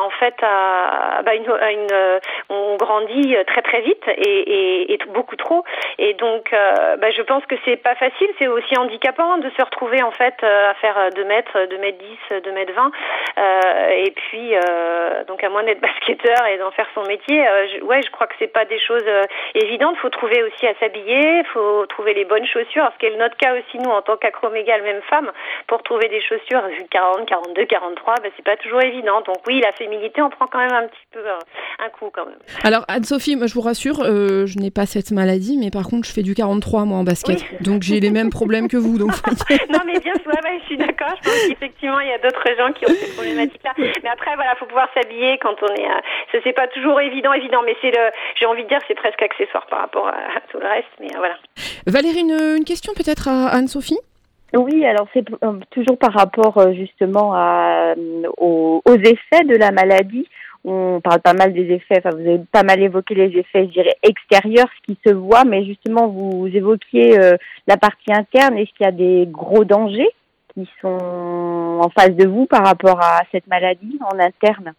en 0.00 0.10
fait 0.10 0.34
à, 0.42 1.22
bah, 1.24 1.34
une, 1.34 1.44
une 1.44 1.92
euh, 1.92 2.18
on 2.48 2.76
grandit 2.76 3.36
très 3.46 3.62
très 3.62 3.82
vite 3.82 4.02
et, 4.08 4.22
et, 4.22 4.92
et 4.94 4.98
beaucoup 5.12 5.36
trop, 5.36 5.64
et 5.98 6.14
donc 6.14 6.33
donc, 6.34 6.52
euh, 6.52 6.96
bah, 6.96 7.10
je 7.12 7.22
pense 7.22 7.46
que 7.46 7.54
c'est 7.64 7.76
pas 7.76 7.94
facile. 7.94 8.26
C'est 8.40 8.48
aussi 8.48 8.76
handicapant 8.76 9.38
de 9.38 9.48
se 9.56 9.64
retrouver 9.64 10.02
en 10.02 10.10
fait 10.10 10.34
euh, 10.42 10.70
à 10.70 10.74
faire 10.74 10.96
2 11.14 11.24
mètres, 11.24 11.68
2 11.70 11.78
mètres 11.78 11.98
10, 12.30 12.42
2 12.42 12.52
mètres 12.52 12.72
20. 12.74 12.90
Euh, 13.36 14.04
et 14.04 14.10
puis, 14.10 14.52
donc 15.28 15.44
à 15.44 15.48
moins 15.48 15.62
d'être 15.62 15.80
basketteur 15.88 16.46
et 16.46 16.58
d'en 16.58 16.72
faire 16.72 16.88
son 16.94 17.02
métier, 17.04 17.44
je, 17.72 17.84
ouais, 17.84 18.00
je 18.04 18.10
crois 18.10 18.26
que 18.26 18.34
c'est 18.38 18.52
pas 18.52 18.64
des 18.64 18.80
choses 18.80 19.06
évidentes. 19.54 19.96
Faut 19.98 20.08
trouver 20.08 20.42
aussi 20.42 20.66
à 20.66 20.74
s'habiller, 20.80 21.44
faut 21.52 21.86
trouver 21.86 22.14
les 22.14 22.24
bonnes 22.24 22.46
chaussures. 22.46 22.90
Ce 22.94 22.98
qui 22.98 23.06
est 23.06 23.16
notre 23.16 23.36
cas 23.36 23.54
aussi 23.54 23.78
nous 23.78 23.90
en 23.90 24.02
tant 24.02 24.16
qu'acromégale, 24.16 24.82
même 24.82 25.02
femme, 25.08 25.30
pour 25.68 25.82
trouver 25.84 26.08
des 26.08 26.20
chaussures 26.20 26.62
40, 26.90 27.26
42, 27.28 27.64
43, 27.66 28.14
bah, 28.14 28.28
c'est 28.36 28.44
pas 28.44 28.56
toujours 28.56 28.82
évident. 28.82 29.20
Donc 29.20 29.38
oui, 29.46 29.60
la 29.60 29.72
féminité, 29.72 30.20
on 30.20 30.30
prend 30.30 30.48
quand 30.48 30.58
même 30.58 30.72
un 30.72 30.88
petit 30.88 31.06
peu 31.12 31.20
un 31.78 31.88
coup 31.90 32.10
quand 32.12 32.26
même. 32.26 32.38
Alors 32.64 32.84
Anne-Sophie, 32.88 33.38
je 33.40 33.54
vous 33.54 33.60
rassure, 33.60 34.02
je 34.04 34.58
n'ai 34.58 34.72
pas 34.72 34.86
cette 34.86 35.12
maladie, 35.12 35.58
mais 35.58 35.70
par 35.70 35.84
contre, 35.84 36.08
je 36.08 36.12
fais 36.14 36.22
du 36.22 36.34
43 36.34 36.84
moi 36.84 36.98
en 36.98 37.04
basket, 37.04 37.44
donc 37.62 37.82
j'ai 37.82 38.00
les 38.00 38.10
mêmes 38.10 38.30
problèmes 38.30 38.68
que 38.68 38.76
vous. 38.76 38.98
Donc... 38.98 39.10
non 39.70 39.80
mais 39.86 39.98
bien 40.00 40.14
sûr, 40.14 40.32
je 40.60 40.66
suis 40.66 40.76
d'accord. 40.76 41.14
Je 41.22 41.28
pense 41.28 41.48
qu'effectivement 41.48 42.00
il 42.00 42.08
y 42.08 42.12
a 42.12 42.18
d'autres 42.18 42.48
gens 42.56 42.72
qui 42.72 42.84
ont 42.86 42.94
ces 42.94 43.12
problématiques-là. 43.14 43.72
Mais 43.76 44.08
après 44.08 44.34
voilà, 44.36 44.54
faut 44.56 44.66
pouvoir 44.66 44.88
s'habiller 44.94 45.38
quand 45.42 45.56
on 45.62 45.74
est. 45.74 45.86
Euh... 45.86 46.40
C'est 46.44 46.52
pas 46.52 46.68
toujours 46.68 47.00
évident, 47.00 47.32
évident, 47.32 47.62
mais 47.64 47.76
c'est 47.80 47.90
le. 47.90 48.10
J'ai 48.38 48.46
envie 48.46 48.64
de 48.64 48.68
dire 48.68 48.78
c'est 48.88 48.94
presque 48.94 49.22
accessoire 49.22 49.66
par 49.66 49.80
rapport 49.80 50.08
à, 50.08 50.40
tout 50.50 50.58
le 50.58 50.66
reste, 50.66 50.88
mais 51.00 51.08
euh, 51.14 51.18
voilà. 51.18 51.36
Valérie, 51.86 52.20
une, 52.20 52.56
une 52.58 52.64
question 52.64 52.92
peut-être 52.94 53.28
à 53.28 53.48
Anne-Sophie? 53.48 53.98
Oui, 54.56 54.84
alors 54.86 55.08
c'est 55.12 55.24
toujours 55.70 55.98
par 55.98 56.12
rapport 56.12 56.72
justement 56.74 57.34
à, 57.34 57.94
aux, 58.38 58.82
effets 58.86 59.44
de 59.44 59.56
la 59.56 59.72
maladie 59.72 60.28
on 60.64 61.00
parle 61.00 61.20
pas 61.20 61.34
mal 61.34 61.52
des 61.52 61.72
effets, 61.72 61.98
enfin 61.98 62.10
vous 62.10 62.26
avez 62.26 62.40
pas 62.50 62.62
mal 62.62 62.82
évoqué 62.82 63.14
les 63.14 63.38
effets, 63.38 63.66
je 63.66 63.72
dirais, 63.72 63.96
extérieurs, 64.02 64.68
ce 64.76 64.92
qui 64.92 64.98
se 65.06 65.12
voit, 65.12 65.44
mais 65.44 65.64
justement 65.64 66.08
vous 66.08 66.48
évoquiez 66.52 67.18
la 67.66 67.76
partie 67.76 68.12
interne, 68.12 68.56
est-ce 68.56 68.70
qu'il 68.74 68.86
y 68.86 68.88
a 68.88 68.92
des 68.92 69.26
gros 69.26 69.64
dangers 69.64 70.10
qui 70.54 70.68
sont 70.80 71.78
en 71.82 71.88
face 71.90 72.14
de 72.14 72.26
vous 72.26 72.46
par 72.46 72.64
rapport 72.64 73.00
à 73.00 73.22
cette 73.32 73.46
maladie 73.46 73.98
en 74.00 74.18
interne? 74.18 74.72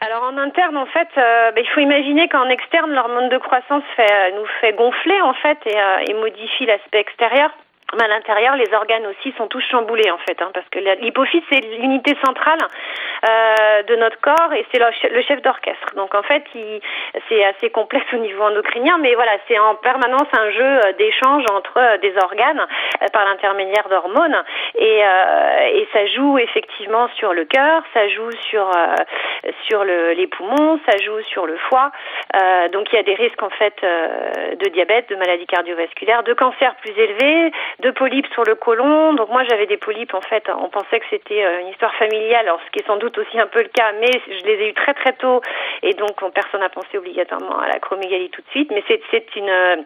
Alors 0.00 0.22
en 0.22 0.38
interne, 0.38 0.76
en 0.76 0.86
fait, 0.86 1.08
euh, 1.18 1.52
bah, 1.52 1.60
il 1.60 1.68
faut 1.74 1.80
imaginer 1.80 2.28
qu'en 2.28 2.48
externe, 2.48 2.92
l'hormone 2.92 3.28
de 3.28 3.38
croissance 3.38 3.82
fait, 3.96 4.10
euh, 4.10 4.38
nous 4.38 4.46
fait 4.60 4.72
gonfler 4.74 5.20
en 5.20 5.34
fait 5.34 5.58
et, 5.66 5.76
euh, 5.76 6.04
et 6.08 6.14
modifie 6.14 6.66
l'aspect 6.66 7.00
extérieur 7.00 7.50
à 8.00 8.08
l'intérieur, 8.08 8.56
les 8.56 8.72
organes 8.74 9.06
aussi 9.06 9.32
sont 9.36 9.48
tous 9.48 9.60
chamboulés 9.60 10.10
en 10.10 10.18
fait, 10.18 10.40
hein, 10.40 10.50
parce 10.54 10.68
que 10.70 10.78
l'hypophyse 10.78 11.42
c'est 11.50 11.60
l'unité 11.60 12.16
centrale 12.24 12.58
euh, 13.28 13.82
de 13.82 13.96
notre 13.96 14.20
corps 14.20 14.52
et 14.54 14.64
c'est 14.72 14.80
le 15.10 15.22
chef 15.22 15.42
d'orchestre. 15.42 15.94
Donc 15.96 16.14
en 16.14 16.22
fait, 16.22 16.42
c'est 17.28 17.44
assez 17.44 17.70
complexe 17.70 18.06
au 18.12 18.18
niveau 18.18 18.42
endocrinien, 18.42 18.98
mais 18.98 19.14
voilà, 19.14 19.32
c'est 19.48 19.58
en 19.58 19.74
permanence 19.76 20.28
un 20.32 20.50
jeu 20.50 20.62
euh, 20.64 20.92
d'échange 20.98 21.44
entre 21.52 21.78
euh, 21.78 21.98
des 21.98 22.14
organes 22.22 22.60
euh, 23.02 23.06
par 23.12 23.24
l'intermédiaire 23.24 23.88
d'hormones 23.88 24.42
et, 24.74 25.02
et 25.74 25.88
ça 25.92 26.06
joue 26.06 26.38
effectivement 26.38 27.08
sur 27.16 27.32
le 27.32 27.44
cœur, 27.44 27.82
ça 27.92 28.08
joue 28.08 28.30
sur 28.48 28.70
sur 29.68 29.84
le, 29.84 30.12
les 30.12 30.26
poumons, 30.26 30.78
ça 30.88 30.96
joue 31.04 31.20
sur 31.22 31.46
le 31.46 31.56
foie. 31.56 31.90
donc 32.72 32.92
il 32.92 32.96
y 32.96 32.98
a 32.98 33.02
des 33.02 33.14
risques 33.14 33.42
en 33.42 33.50
fait 33.50 33.74
de 33.82 34.68
diabète, 34.70 35.08
de 35.08 35.16
maladies 35.16 35.46
cardiovasculaires, 35.46 36.22
de 36.22 36.32
cancer 36.32 36.74
plus 36.76 36.92
élevés 36.98 37.52
deux 37.82 37.92
polypes 37.92 38.26
sur 38.32 38.44
le 38.44 38.54
côlon. 38.54 39.12
Donc 39.14 39.28
moi 39.28 39.42
j'avais 39.48 39.66
des 39.66 39.76
polypes 39.76 40.14
en 40.14 40.20
fait. 40.20 40.48
On 40.56 40.68
pensait 40.68 41.00
que 41.00 41.06
c'était 41.10 41.44
euh, 41.44 41.60
une 41.60 41.68
histoire 41.68 41.94
familiale, 41.96 42.46
alors 42.46 42.60
ce 42.64 42.70
qui 42.70 42.78
est 42.82 42.86
sans 42.86 42.96
doute 42.96 43.18
aussi 43.18 43.38
un 43.38 43.46
peu 43.46 43.60
le 43.60 43.68
cas, 43.68 43.92
mais 44.00 44.10
je 44.26 44.44
les 44.46 44.54
ai 44.62 44.68
eu 44.70 44.74
très 44.74 44.94
très 44.94 45.12
tôt 45.14 45.40
et 45.82 45.92
donc 45.94 46.16
personne 46.32 46.60
n'a 46.60 46.68
pensé 46.68 46.96
obligatoirement 46.96 47.58
à 47.58 47.66
la 47.66 47.78
chromégalie 47.80 48.30
tout 48.30 48.40
de 48.40 48.50
suite. 48.50 48.70
Mais 48.72 48.84
c'est 48.88 49.36
une 49.36 49.84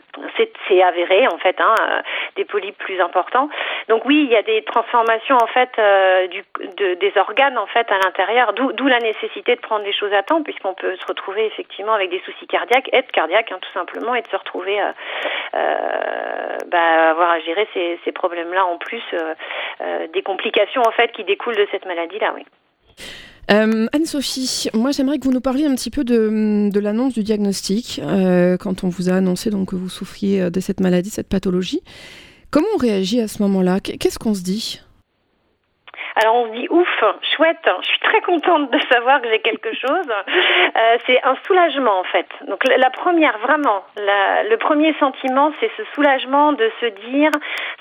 c'est 0.69 0.83
avéré 0.83 1.27
en 1.27 1.39
fait 1.39 1.57
hein, 1.61 1.75
euh, 1.81 2.01
des 2.37 2.45
polypes 2.45 2.79
plus 2.79 3.01
importants. 3.01 3.49
Donc 3.89 4.05
oui 4.05 4.25
il 4.25 4.31
y 4.31 4.37
a 4.37 4.43
des 4.43 4.63
transformations 4.63 5.37
en 5.37 5.47
fait 5.47 5.71
euh, 5.79 6.27
du, 6.29 6.45
de, 6.77 6.95
des 6.95 7.13
organes 7.17 7.59
en 7.59 7.67
fait 7.67 7.91
à 7.91 7.99
l'intérieur, 8.05 8.53
d'où 8.53 8.87
la 8.87 8.99
nécessité 8.99 9.57
de 9.57 9.61
prendre 9.61 9.85
les 9.85 9.93
choses 9.93 10.13
à 10.13 10.23
temps 10.23 10.43
puisqu'on 10.43 10.75
peut 10.75 10.95
se 10.97 11.07
retrouver 11.07 11.47
effectivement 11.47 11.95
avec 11.95 12.11
des 12.11 12.21
soucis 12.21 12.47
cardiaques, 12.47 12.91
être 12.93 13.11
cardiaque 13.11 13.51
hein, 13.53 13.59
tout 13.61 13.73
simplement 13.73 14.15
et 14.15 14.23
de 14.23 14.29
se 14.29 14.37
retrouver 14.37 14.81
euh, 14.81 16.57
bah, 16.67 17.11
avoir 17.11 17.31
à 17.31 17.41
gérer 17.41 17.67
ces 17.73 17.86
ces, 18.05 18.13
problèmes-là 18.13 18.65
en 18.65 18.79
plus 18.79 19.03
euh, 19.13 19.35
euh, 19.81 20.07
des 20.13 20.23
complications 20.23 20.83
en 20.87 20.93
fait 20.93 21.13
qui 21.13 21.25
découlent 21.25 21.57
de 21.57 21.67
cette 21.71 21.87
maladie-là. 21.87 22.35
Euh, 23.51 23.87
Anne-Sophie, 23.93 24.69
moi 24.75 24.91
j'aimerais 24.91 25.19
que 25.19 25.25
vous 25.25 25.33
nous 25.33 25.41
parliez 25.41 25.67
un 25.67 25.75
petit 25.75 25.91
peu 25.91 26.05
de, 26.05 26.71
de 26.71 26.81
l'annonce 26.81 27.15
du 27.15 27.23
diagnostic, 27.23 28.01
quand 28.61 28.85
on 28.85 28.89
vous 28.89 29.11
a 29.11 29.15
annoncé 29.15 29.51
donc, 29.51 29.71
que 29.71 29.77
vous 29.77 29.89
souffriez 29.89 30.51
de 30.51 30.61
cette 30.61 30.81
maladie, 30.81 31.11
cette 31.11 31.29
pathologie. 31.29 31.83
Comment 32.51 32.67
on 32.75 32.79
réagit 32.79 33.21
à 33.21 33.29
ce 33.29 33.43
moment-là? 33.43 33.81
Qu'est-ce 33.81 34.19
qu'on 34.19 34.35
se 34.35 34.43
dit? 34.43 34.81
Alors 36.17 36.37
on 36.37 36.47
se 36.47 36.53
dit 36.53 36.67
ouf, 36.71 37.05
chouette, 37.37 37.69
je 37.83 37.89
suis 37.89 38.01
très 38.01 38.21
contente 38.23 38.71
de 38.71 38.79
savoir 38.91 39.21
que 39.21 39.29
j'ai 39.29 39.41
quelque 39.41 39.73
chose. 39.75 40.09
Euh, 40.09 40.97
c'est 41.07 41.23
un 41.23 41.37
soulagement 41.47 42.01
en 42.01 42.05
fait. 42.05 42.27
Donc 42.49 42.61
la 42.65 42.91
première, 42.91 43.39
vraiment, 43.39 43.85
le 43.97 44.57
premier 44.57 44.95
sentiment, 44.95 45.53
c'est 45.61 45.71
ce 45.77 45.83
soulagement 45.95 46.53
de 46.53 46.71
se 46.81 46.87
dire, 46.87 47.31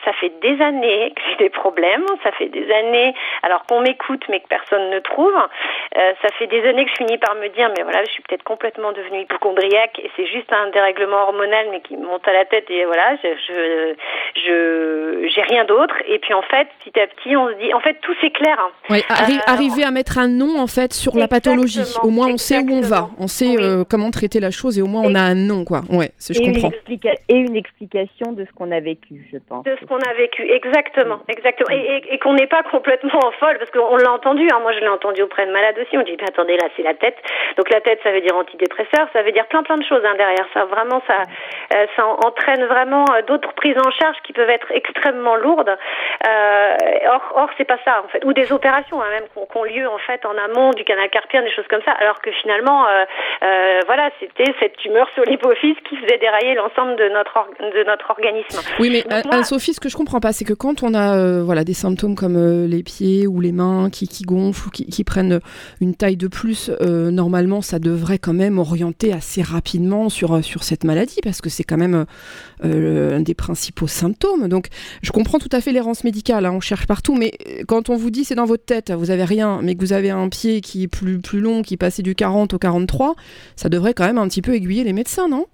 ça 0.04 0.12
fait 0.13 0.34
des 0.42 0.62
années 0.62 1.13
que 1.15 1.22
j'ai 1.30 1.46
des 1.46 1.50
problèmes, 1.50 2.06
ça 2.24 2.32
fait 2.34 2.50
des 2.50 2.70
années, 2.72 3.13
alors 3.44 3.63
qu'on 3.65 3.82
m'écoute 3.82 4.24
mais 4.30 4.39
que 4.42 4.48
personne 4.48 4.89
ne 4.89 5.00
trouve, 5.00 5.36
euh, 5.36 6.13
ça 6.22 6.30
fait 6.38 6.48
des 6.48 6.68
années 6.68 6.86
que 6.86 6.92
je 6.92 7.06
finis 7.06 7.18
par 7.18 7.36
me 7.36 7.48
dire, 7.50 7.72
mais 7.77 7.84
voilà, 7.84 8.04
je 8.04 8.12
suis 8.12 8.24
peut-être 8.24 8.44
complètement 8.44 8.92
devenue 8.92 9.22
hypochondriaque 9.22 10.00
et 10.00 10.12
c'est 10.15 10.27
juste 10.27 10.51
un 10.51 10.70
dérèglement 10.72 11.24
hormonal 11.24 11.68
mais 11.72 11.80
qui 11.82 11.96
me 11.98 12.06
monte 12.06 12.27
à 12.27 12.34
la 12.34 12.46
tête 12.46 12.70
et 12.70 12.86
voilà, 12.86 13.15
je, 13.24 13.96
je, 14.36 15.27
j'ai 15.27 15.42
rien 15.42 15.65
d'autre. 15.65 15.96
Et 16.08 16.20
puis 16.20 16.34
en 16.34 16.42
fait, 16.42 16.68
petit 16.84 17.00
à 17.00 17.08
petit, 17.08 17.36
on 17.36 17.48
se 17.48 17.54
dit, 17.54 17.74
en 17.74 17.80
fait, 17.80 17.96
tout 18.01 18.15
c'est 18.25 18.32
clair. 18.32 18.58
Hein. 18.60 18.72
Oui, 18.89 19.00
euh, 19.10 19.38
arriver 19.48 19.84
à 19.84 19.91
mettre 19.91 20.17
un 20.17 20.27
nom 20.27 20.60
en 20.60 20.67
fait 20.67 20.94
sur 20.94 21.15
la 21.15 21.27
pathologie. 21.27 21.84
Au 22.03 22.10
moins, 22.10 22.27
on 22.27 22.38
sait 22.38 22.60
où 22.60 22.72
on 22.72 22.82
va, 22.82 23.10
on 23.20 23.27
sait 23.27 23.55
euh, 23.58 23.84
comment 23.89 24.12
traiter 24.12 24.39
la 24.39 24.51
chose 24.51 24.79
et 24.79 24.82
au 24.82 24.88
moins 24.88 25.03
on 25.05 25.15
a 25.15 25.22
un 25.22 25.36
nom, 25.36 25.65
quoi. 25.65 25.82
Ouais, 25.89 26.12
je 26.20 26.39
comprends. 26.39 26.72
et 27.29 27.36
une 27.36 27.55
explication 27.55 28.32
de 28.32 28.46
ce 28.46 28.51
qu'on 28.53 28.72
a 28.72 28.79
vécu, 28.79 29.27
je 29.32 29.38
pense. 29.38 29.63
De 29.65 29.75
ce 29.79 29.86
qu'on 29.86 30.00
a 30.00 30.13
vécu, 30.17 30.44
exactement, 30.50 31.20
exactement. 31.27 31.70
Et, 31.72 32.17
qu'on 32.20 32.34
n'est 32.34 32.48
pas 32.48 32.63
complètement 32.63 33.20
en 33.24 33.32
folle, 33.32 33.58
parce 33.60 33.70
qu'on 33.72 33.98
l'a 33.98 34.12
entendu. 34.12 34.48
Hein. 34.51 34.60
moi, 34.62 34.72
je 34.74 34.79
l'ai 34.79 34.88
entendu 34.88 35.22
auprès 35.22 35.46
de 35.46 35.51
malades 35.51 35.77
aussi. 35.79 35.98
On 35.98 36.03
dit, 36.03 36.17
mais 36.20 36.27
attendez, 36.27 36.58
là, 36.58 36.67
c'est 36.75 36.84
la 36.84 36.94
tête. 36.96 37.17
Donc 37.58 37.70
la 37.70 37.82
tête, 37.82 38.00
ça 38.03 38.12
veut 38.12 38.22
dire 38.22 38.36
antidépresseur, 38.36 39.08
ça 39.13 39.22
veut 39.22 39.32
dire 39.32 39.46
plein 39.48 39.63
plein 39.63 39.77
de 39.77 39.84
choses 39.84 40.01
hein, 40.03 40.15
derrière 40.17 40.48
ça. 40.53 40.65
Vraiment, 40.65 41.01
ça, 41.05 41.22
euh, 41.75 41.86
ça 41.96 42.05
entraîne 42.25 42.65
vraiment 42.65 43.05
d'autres 43.27 43.53
prises 43.53 43.77
en 43.77 43.91
charge 43.91 44.17
qui 44.24 44.34
peuvent 44.34 44.50
être 44.50 44.72
extrêmement 44.72 45.36
lourdes. 45.36 45.75
or, 46.25 47.22
or, 47.36 47.50
c'est 47.58 47.65
pas 47.65 47.77
ça 47.86 48.01
en 48.03 48.08
fait. 48.08 48.14
Ou 48.24 48.34
des 48.34 48.51
opérations 48.51 49.01
hein, 49.01 49.10
même 49.10 49.24
qui 49.34 49.57
ont 49.57 49.63
lieu 49.63 49.88
en 49.88 49.98
fait 49.98 50.25
en 50.25 50.36
amont 50.38 50.72
du 50.72 50.84
canal 50.84 51.10
carpien, 51.10 51.41
des 51.41 51.51
choses 51.51 51.65
comme 51.69 51.81
ça, 51.84 51.91
alors 51.91 52.22
que 52.22 52.31
finalement, 52.41 52.86
euh, 52.88 53.05
euh, 53.43 53.79
voilà, 53.86 54.10
c'était 54.19 54.53
cette 54.60 54.77
tumeur 54.77 55.07
sur 55.13 55.24
l'hypophyse 55.24 55.75
qui 55.89 55.98
faisait 55.98 56.17
dérailler 56.17 56.55
l'ensemble 56.55 56.95
de 56.95 57.10
notre 57.10 57.48
de 57.60 57.84
notre 57.86 58.10
organisme. 58.12 58.60
Oui, 58.79 58.89
mais 58.91 59.03
un, 59.31 59.43
Sophie, 59.43 59.74
ce 59.74 59.79
que 59.79 59.89
je 59.89 59.98
comprends 59.98 60.19
pas, 60.19 60.34
c'est 60.34 60.45
que 60.45 60.53
quand 60.53 60.84
on 60.84 60.93
a 60.93 61.17
euh, 61.17 61.43
voilà 61.43 61.63
des 61.63 61.74
symptômes 61.74 62.15
comme 62.15 62.65
les 62.65 62.84
pieds 62.84 63.27
ou 63.27 63.41
les 63.41 63.51
mains 63.51 63.89
qui, 63.91 64.07
qui 64.07 64.24
gonflent 64.24 64.67
ou 64.67 64.72
qui, 64.72 64.86
qui, 64.88 65.03
prennent 65.03 65.39
une 65.81 65.95
taille 65.95 66.17
de 66.17 66.27
plus, 66.27 66.72
normalement, 66.81 67.62
ça 67.62 67.79
devrait 67.79 68.17
quand 68.17 68.34
même 68.34 68.57
orienter 68.57 69.13
assez 69.13 69.41
rapidement 69.41 70.10
sur 70.10 70.43
sur 70.43 70.63
cette 70.63 70.84
maladie 70.84 71.19
parce 71.24 71.41
que 71.41 71.50
c'est 71.50 71.63
quand 71.63 71.77
même 71.77 72.05
un 72.63 73.19
des 73.19 73.36
principaux 73.36 73.88
symptômes. 73.88 74.48
Donc, 74.48 74.67
je 75.01 75.12
comprends 75.12 75.39
tout 75.39 75.50
à 75.51 75.62
fait 75.62 75.72
l'errance 75.72 76.03
médicale, 76.03 76.45
hein, 76.45 76.53
on 76.53 76.60
cherche 76.60 76.88
partout, 76.88 77.15
mais 77.15 77.31
quand 77.67 77.89
on 77.89 77.95
vous 77.95 78.04
dit 78.12 78.25
c'est 78.25 78.35
dans 78.35 78.45
votre 78.45 78.65
tête, 78.65 78.91
vous 78.91 79.12
avez 79.12 79.24
rien, 79.24 79.59
mais 79.62 79.75
que 79.75 79.79
vous 79.79 79.93
avez 79.93 80.09
un 80.09 80.29
pied 80.29 80.62
qui 80.62 80.83
est 80.83 80.88
plus, 80.88 81.19
plus 81.19 81.39
long, 81.39 81.62
qui 81.62 81.77
passait 81.77 82.03
du 82.03 82.15
40 82.15 82.53
au 82.53 82.57
43, 82.57 83.15
ça 83.55 83.69
devrait 83.69 83.93
quand 83.93 84.05
même 84.05 84.17
un 84.17 84.27
petit 84.27 84.41
peu 84.41 84.53
aiguiller 84.53 84.83
les 84.83 84.93
médecins, 84.93 85.27
non? 85.27 85.45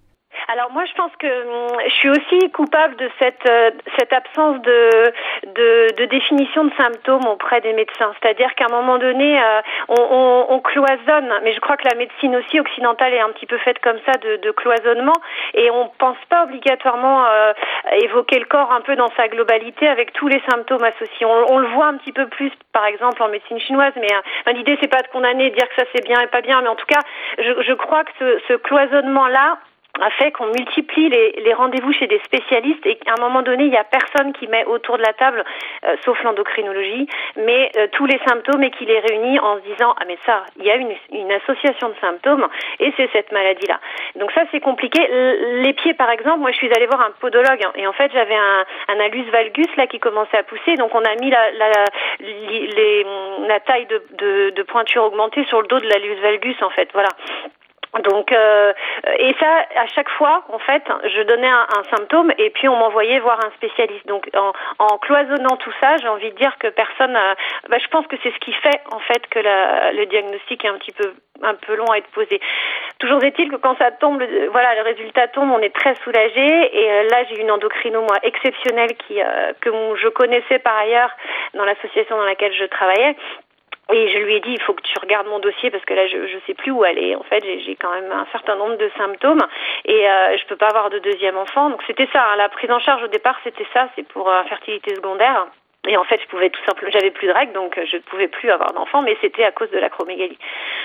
Alors 0.48 0.71
moi, 0.71 0.83
je 0.86 0.93
pense 0.93 1.12
que 1.17 1.27
hum, 1.27 1.79
je 1.86 1.93
suis 1.93 2.10
aussi 2.10 2.51
coupable 2.51 2.95
de 2.95 3.10
cette 3.19 3.50
euh, 3.50 3.71
cette 3.98 4.13
absence 4.13 4.62
de, 4.62 4.89
de, 5.48 5.88
de 5.98 6.05
définition 6.05 6.65
de 6.65 6.74
symptômes 6.75 7.25
auprès 7.27 7.62
des 7.62 7.74
médecins. 7.74 8.13
C'est-à-dire 8.21 8.53
qu'à 8.55 8.65
un 8.65 8.74
moment 8.74 8.98
donné, 8.98 9.41
euh, 9.41 9.62
on, 9.89 10.01
on, 10.01 10.45
on, 10.55 10.60
cloisonne, 10.60 11.33
mais 11.43 11.53
je 11.53 11.60
crois 11.60 11.77
que 11.77 11.88
la 11.88 11.95
médecine 11.95 12.36
aussi 12.36 12.60
occidentale 12.60 13.13
est 13.13 13.19
un 13.19 13.29
petit 13.29 13.45
peu 13.45 13.57
faite 13.60 13.79
comme 13.79 14.00
ça 14.05 14.13
de, 14.19 14.38
de 14.38 14.51
cloisonnement, 14.51 15.17
et 15.53 15.69
on 15.71 15.89
pense 15.98 16.17
pas 16.29 16.43
obligatoirement 16.43 17.25
euh, 17.25 17.53
évoquer 18.01 18.39
le 18.39 18.45
corps 18.45 18.71
un 18.71 18.81
peu 18.81 18.95
dans 18.95 19.10
sa 19.17 19.27
globalité 19.27 19.88
avec 19.88 20.13
tous 20.13 20.27
les 20.27 20.41
symptômes 20.50 20.83
associés. 20.83 21.25
On, 21.25 21.53
on 21.53 21.57
le 21.57 21.67
voit 21.67 21.88
un 21.88 21.98
petit 21.98 22.12
peu 22.12 22.27
plus, 22.27 22.51
par 22.74 22.86
exemple 22.86 23.21
en 23.24 23.29
médecine 23.29 23.60
chinoise, 23.60 23.93
mais 23.95 24.12
euh, 24.13 24.51
l'idée 24.53 24.77
c'est 24.81 24.91
pas 24.91 25.01
de 25.01 25.07
condamner, 25.07 25.50
de 25.50 25.55
dire 25.55 25.67
que 25.69 25.75
ça 25.75 25.88
c'est 25.93 26.05
bien 26.05 26.19
et 26.21 26.27
pas 26.27 26.41
bien, 26.41 26.62
mais 26.62 26.69
en 26.69 26.75
tout 26.75 26.88
cas, 26.88 27.00
je, 27.38 27.62
je 27.62 27.74
crois 27.74 28.03
que 28.03 28.12
ce, 28.19 28.39
ce 28.48 28.53
cloisonnement 28.53 29.27
là 29.27 29.57
a 30.00 30.10
fait 30.12 30.31
qu'on 30.31 30.48
multiplie 30.48 31.10
les, 31.10 31.31
les 31.43 31.53
rendez-vous 31.53 31.91
chez 31.93 32.07
des 32.07 32.19
spécialistes 32.19 32.86
et 32.86 32.95
qu'à 32.95 33.13
un 33.17 33.21
moment 33.21 33.41
donné, 33.41 33.65
il 33.65 33.69
n'y 33.69 33.77
a 33.77 33.83
personne 33.83 34.33
qui 34.33 34.48
met 34.48 34.65
autour 34.65 34.98
de 34.98 35.03
la 35.03 35.13
table, 35.13 35.43
euh, 35.86 35.95
sauf 36.03 36.21
l'endocrinologie, 36.24 37.07
mais 37.38 37.71
euh, 37.77 37.88
tous 37.91 38.05
les 38.05 38.19
symptômes 38.27 38.63
et 38.63 38.71
qui 38.71 38.86
les 38.86 39.00
réunit 39.00 39.39
en 39.39 39.57
se 39.57 39.62
disant 39.62 39.93
ah 40.00 40.03
mais 40.07 40.17
ça, 40.25 40.43
il 40.57 40.65
y 40.65 40.71
a 40.71 40.75
une, 40.75 40.93
une 41.12 41.31
association 41.31 41.89
de 41.89 41.95
symptômes 42.00 42.48
et 42.79 42.93
c'est 42.98 43.10
cette 43.12 43.31
maladie-là. 43.31 43.79
Donc 44.15 44.31
ça 44.31 44.43
c'est 44.51 44.60
compliqué. 44.60 45.00
Les 45.62 45.74
pieds 45.74 45.93
par 45.93 46.10
exemple, 46.10 46.39
moi 46.39 46.51
je 46.51 46.57
suis 46.57 46.71
allée 46.74 46.88
voir 46.88 47.01
un 47.01 47.12
podologue 47.19 47.63
hein, 47.63 47.71
et 47.75 47.88
en 47.88 47.93
fait 47.93 48.12
j'avais 48.13 48.36
un, 48.36 48.65
un 48.89 49.00
alus 49.00 49.29
valgus 49.31 49.75
là 49.77 49.88
qui 49.88 50.00
commençait 50.00 50.38
à 50.38 50.43
pousser, 50.43 50.75
donc 50.75 50.93
on 50.95 51.03
a 51.03 51.15
mis 51.15 51.29
la, 51.29 51.51
la, 51.51 51.71
les, 52.19 53.05
la 53.48 53.60
taille 53.60 53.86
de, 53.88 54.01
de, 54.13 54.50
de 54.51 54.63
pointure 54.63 55.03
augmentée 55.03 55.43
sur 55.45 55.62
le 55.62 55.67
dos 55.67 55.79
de 55.79 55.88
l'alus 55.88 56.15
valgus 56.21 56.62
en 56.62 56.69
fait. 56.69 56.89
Voilà. 56.93 57.10
Donc 58.00 58.31
euh, 58.31 58.71
et 59.19 59.36
ça 59.38 59.65
à 59.75 59.88
chaque 59.88 60.10
fois 60.12 60.43
en 60.50 60.60
fait 60.60 60.81
je 61.03 61.24
donnais 61.24 61.50
un, 61.50 61.67
un 61.77 61.83
symptôme 61.95 62.31
et 62.38 62.50
puis 62.51 62.69
on 62.69 62.77
m'envoyait 62.77 63.19
voir 63.19 63.38
un 63.45 63.51
spécialiste. 63.57 64.07
Donc 64.07 64.29
en, 64.33 64.53
en 64.79 64.98
cloisonnant 64.98 65.57
tout 65.57 65.74
ça, 65.81 65.98
j'ai 65.98 66.07
envie 66.07 66.31
de 66.31 66.38
dire 66.38 66.57
que 66.57 66.67
personne. 66.67 67.17
bah, 67.67 67.77
je 67.79 67.88
pense 67.88 68.07
que 68.07 68.15
c'est 68.24 68.31
ce 68.31 68.39
qui 68.39 68.53
fait 68.53 68.79
en 68.91 69.00
fait 69.00 69.27
que 69.27 69.39
la, 69.39 69.91
le 69.91 70.05
diagnostic 70.05 70.63
est 70.63 70.69
un 70.69 70.77
petit 70.77 70.93
peu 70.93 71.13
un 71.43 71.55
peu 71.55 71.75
long 71.75 71.89
à 71.91 71.98
être 71.98 72.10
posé. 72.12 72.39
Toujours 73.00 73.24
est-il 73.24 73.50
que 73.50 73.55
quand 73.55 73.77
ça 73.77 73.91
tombe, 73.91 74.19
le, 74.19 74.48
voilà 74.51 74.75
le 74.75 74.83
résultat 74.83 75.27
tombe, 75.27 75.51
on 75.51 75.60
est 75.60 75.75
très 75.75 75.95
soulagé. 75.95 76.45
Et 76.74 76.91
euh, 76.91 77.03
là 77.10 77.24
j'ai 77.29 77.41
une 77.41 77.51
endocrino 77.51 78.01
moi 78.01 78.17
exceptionnelle 78.24 78.95
qui 79.05 79.21
euh, 79.21 79.51
que 79.60 79.69
je 79.98 80.07
connaissais 80.07 80.60
par 80.60 80.77
ailleurs 80.77 81.12
dans 81.55 81.65
l'association 81.65 82.15
dans 82.15 82.25
laquelle 82.25 82.53
je 82.53 82.65
travaillais 82.65 83.15
et 83.91 84.10
je 84.10 84.17
lui 84.19 84.36
ai 84.36 84.39
dit, 84.39 84.51
il 84.53 84.62
faut 84.62 84.74
que 84.74 84.81
tu 84.81 84.98
regardes 85.00 85.27
mon 85.27 85.39
dossier 85.39 85.69
parce 85.71 85.83
que 85.86 85.93
là, 85.93 86.07
je 86.07 86.17
ne 86.17 86.41
sais 86.48 86.53
plus 86.53 86.71
où 86.71 86.83
aller. 86.83 87.15
En 87.15 87.24
fait, 87.24 87.43
j'ai 87.43 87.75
quand 87.75 87.91
même 87.91 88.12
un 88.12 88.27
certain 88.31 88.55
nombre 88.55 88.77
de 88.77 88.89
symptômes 88.98 89.41
et 89.86 90.10
euh, 90.10 90.38
je 90.38 90.45
peux 90.48 90.55
pas 90.55 90.67
avoir 90.67 90.89
de 90.89 91.00
deuxième 91.00 91.38
enfant. 91.38 91.69
Donc 91.69 91.81
c'était 91.88 92.07
ça, 92.13 92.24
hein. 92.24 92.36
la 92.38 92.50
prise 92.50 92.71
en 92.71 92.79
charge 92.79 93.03
au 93.03 93.07
départ, 93.07 93.38
c'était 93.43 93.67
ça, 93.74 93.88
c'est 93.95 94.07
pour 94.07 94.31
infertilité 94.31 94.91
euh, 94.91 94.95
secondaire. 94.95 95.48
Et 95.88 95.98
en 95.98 96.04
fait, 96.04 96.22
je 96.22 96.28
pouvais 96.28 96.52
tout 96.52 96.62
simplement, 96.64 96.92
j'avais 96.94 97.10
plus 97.10 97.28
de 97.28 97.34
règles, 97.34 97.54
donc 97.54 97.80
je 97.84 97.98
ne 97.98 98.02
pouvais 98.04 98.28
plus 98.28 98.52
avoir 98.52 98.72
d'enfant, 98.74 99.02
mais 99.02 99.18
c'était 99.20 99.44
à 99.44 99.52
cause 99.52 99.72
de 99.72 99.80
l'acromégalie. 99.80 100.38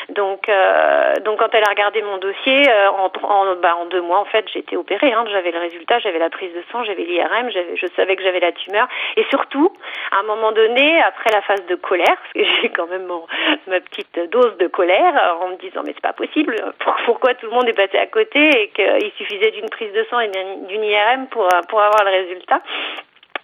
Donc, 0.09 0.49
euh, 0.49 1.13
donc 1.23 1.39
quand 1.39 1.55
elle 1.55 1.65
a 1.65 1.71
regardé 1.71 2.01
mon 2.01 2.17
dossier, 2.17 2.67
euh, 2.71 2.89
en, 2.89 3.11
bah, 3.57 3.77
en, 3.77 3.85
deux 3.87 4.01
mois, 4.01 4.21
en 4.21 4.25
fait, 4.25 4.47
été 4.55 4.75
opérée. 4.75 5.13
Hein, 5.13 5.25
j'avais 5.31 5.51
le 5.51 5.59
résultat, 5.59 5.99
j'avais 5.99 6.19
la 6.19 6.31
prise 6.31 6.53
de 6.55 6.63
sang, 6.73 6.83
j'avais 6.85 7.03
l'IRM, 7.03 7.51
je 7.51 7.87
savais 7.95 8.17
que 8.17 8.23
j'avais 8.23 8.41
la 8.41 8.53
tumeur. 8.53 8.89
Et 9.17 9.25
surtout, 9.29 9.71
à 10.13 10.21
un 10.21 10.23
moment 10.23 10.53
donné, 10.53 11.03
après 11.03 11.31
la 11.31 11.43
phase 11.43 11.67
de 11.67 11.75
colère, 11.75 12.17
parce 12.17 12.33
que 12.33 12.45
j'ai 12.63 12.71
quand 12.71 12.87
même 12.87 13.05
mon, 13.05 13.27
ma 13.67 13.81
petite 13.81 14.19
dose 14.31 14.57
de 14.57 14.67
colère, 14.67 15.37
en 15.43 15.49
me 15.49 15.57
disant 15.57 15.83
mais 15.85 15.93
c'est 15.93 16.01
pas 16.01 16.15
possible, 16.15 16.57
pourquoi 17.05 17.35
tout 17.35 17.47
le 17.47 17.53
monde 17.53 17.69
est 17.69 17.75
passé 17.75 17.99
à 17.99 18.07
côté 18.07 18.63
et 18.63 18.69
qu'il 18.69 19.13
suffisait 19.19 19.51
d'une 19.51 19.69
prise 19.69 19.93
de 19.93 20.07
sang 20.09 20.21
et 20.21 20.29
d'une 20.29 20.85
IRM 20.85 21.27
pour 21.29 21.47
pour 21.69 21.83
avoir 21.83 22.03
le 22.05 22.13
résultat. 22.13 22.63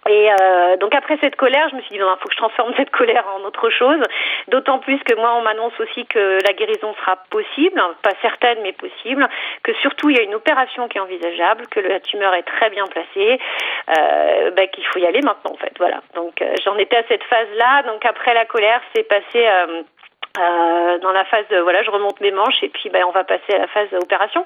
Et 0.09 0.29
euh, 0.31 0.77
donc 0.77 0.93
après 0.95 1.17
cette 1.21 1.35
colère, 1.35 1.69
je 1.69 1.75
me 1.75 1.81
suis 1.81 1.91
dit, 1.91 1.97
il 1.97 2.15
faut 2.19 2.27
que 2.27 2.33
je 2.33 2.37
transforme 2.37 2.73
cette 2.77 2.91
colère 2.91 3.25
en 3.35 3.45
autre 3.45 3.69
chose. 3.69 4.01
D'autant 4.47 4.79
plus 4.79 4.99
que 5.03 5.15
moi, 5.15 5.35
on 5.37 5.41
m'annonce 5.41 5.77
aussi 5.79 6.05
que 6.05 6.39
la 6.45 6.53
guérison 6.53 6.93
sera 6.95 7.17
possible, 7.29 7.81
pas 8.01 8.11
certaine, 8.21 8.59
mais 8.63 8.73
possible. 8.73 9.27
Que 9.63 9.73
surtout, 9.75 10.09
il 10.09 10.17
y 10.17 10.19
a 10.19 10.23
une 10.23 10.35
opération 10.35 10.87
qui 10.87 10.97
est 10.97 11.01
envisageable, 11.01 11.67
que 11.67 11.79
la 11.79 11.99
tumeur 11.99 12.33
est 12.35 12.43
très 12.43 12.69
bien 12.69 12.85
placée, 12.87 13.39
euh, 13.97 14.51
bah, 14.51 14.67
qu'il 14.67 14.85
faut 14.87 14.99
y 14.99 15.05
aller 15.05 15.21
maintenant, 15.21 15.51
en 15.51 15.57
fait. 15.57 15.73
Voilà. 15.77 16.01
Donc 16.15 16.41
euh, 16.41 16.53
j'en 16.63 16.77
étais 16.77 16.97
à 16.97 17.03
cette 17.07 17.23
phase-là. 17.23 17.83
Donc 17.83 18.05
après 18.05 18.33
la 18.33 18.45
colère, 18.45 18.81
c'est 18.93 19.03
passé 19.03 19.47
euh, 20.39 20.97
dans 20.97 21.11
la 21.11 21.25
phase, 21.25 21.45
voilà, 21.61 21.83
je 21.83 21.91
remonte 21.91 22.19
mes 22.19 22.31
manches 22.31 22.63
et 22.63 22.69
puis 22.69 22.89
ben, 22.91 23.03
on 23.07 23.11
va 23.11 23.23
passer 23.23 23.53
à 23.53 23.59
la 23.59 23.67
phase 23.67 23.87
opération. 24.01 24.43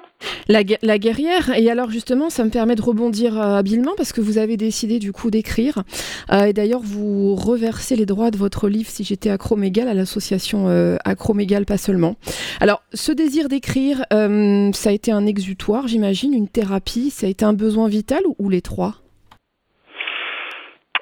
La, 0.50 0.60
la, 0.82 0.98
guerrière, 0.98 1.50
et 1.56 1.72
alors 1.72 1.90
justement, 1.90 2.30
ça 2.30 2.44
me 2.44 2.50
permet 2.50 2.76
de 2.76 2.82
rebondir 2.82 3.40
euh, 3.40 3.58
habilement 3.58 3.94
parce 3.96 4.12
que 4.12 4.20
vous 4.20 4.38
avez 4.38 4.58
décidé 4.58 5.00
du 5.00 5.14
coup 5.14 5.32
d'écrire. 5.32 5.84
Euh, 6.30 6.48
et 6.48 6.54
d'ailleurs, 6.54 6.82
vous 6.84 7.36
reversez 7.36 7.96
les 7.96 8.06
droits 8.06 8.32
de 8.32 8.38
votre 8.38 8.68
livre 8.68 8.90
Si 8.90 9.06
j'étais 9.06 9.30
acromégal 9.30 9.88
à 9.88 9.94
l'association 9.94 10.68
euh, 10.68 10.98
Acromégal, 11.06 11.66
pas 11.66 11.78
seulement. 11.78 12.16
Alors, 12.60 12.82
ce 12.94 13.14
désir 13.14 13.48
d'écrire, 13.48 14.00
ça 14.10 14.90
a 14.90 14.92
été 14.92 15.14
un 15.14 15.26
exutoire, 15.26 15.88
j'imagine, 15.88 16.34
une 16.34 16.50
thérapie, 16.50 17.12
ça 17.12 17.28
a 17.28 17.30
été 17.30 17.46
un 17.46 17.54
besoin 17.54 17.88
vital 17.88 18.24
ou, 18.28 18.36
ou 18.40 18.50
les 18.50 18.62
trois? 18.62 18.96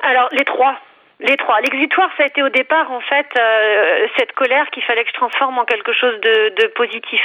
Alors, 0.03 0.29
les 0.31 0.45
trois. 0.45 0.77
Les 1.21 1.37
trois. 1.37 1.61
L'exutoire, 1.61 2.09
ça 2.17 2.23
a 2.23 2.25
été 2.25 2.43
au 2.43 2.49
départ 2.49 2.91
en 2.91 2.99
fait 2.99 3.25
euh, 3.39 4.07
cette 4.17 4.33
colère 4.33 4.69
qu'il 4.71 4.83
fallait 4.83 5.03
que 5.03 5.09
je 5.09 5.13
transforme 5.13 5.57
en 5.57 5.63
quelque 5.63 5.93
chose 5.93 6.19
de, 6.19 6.49
de 6.49 6.67
positif. 6.67 7.21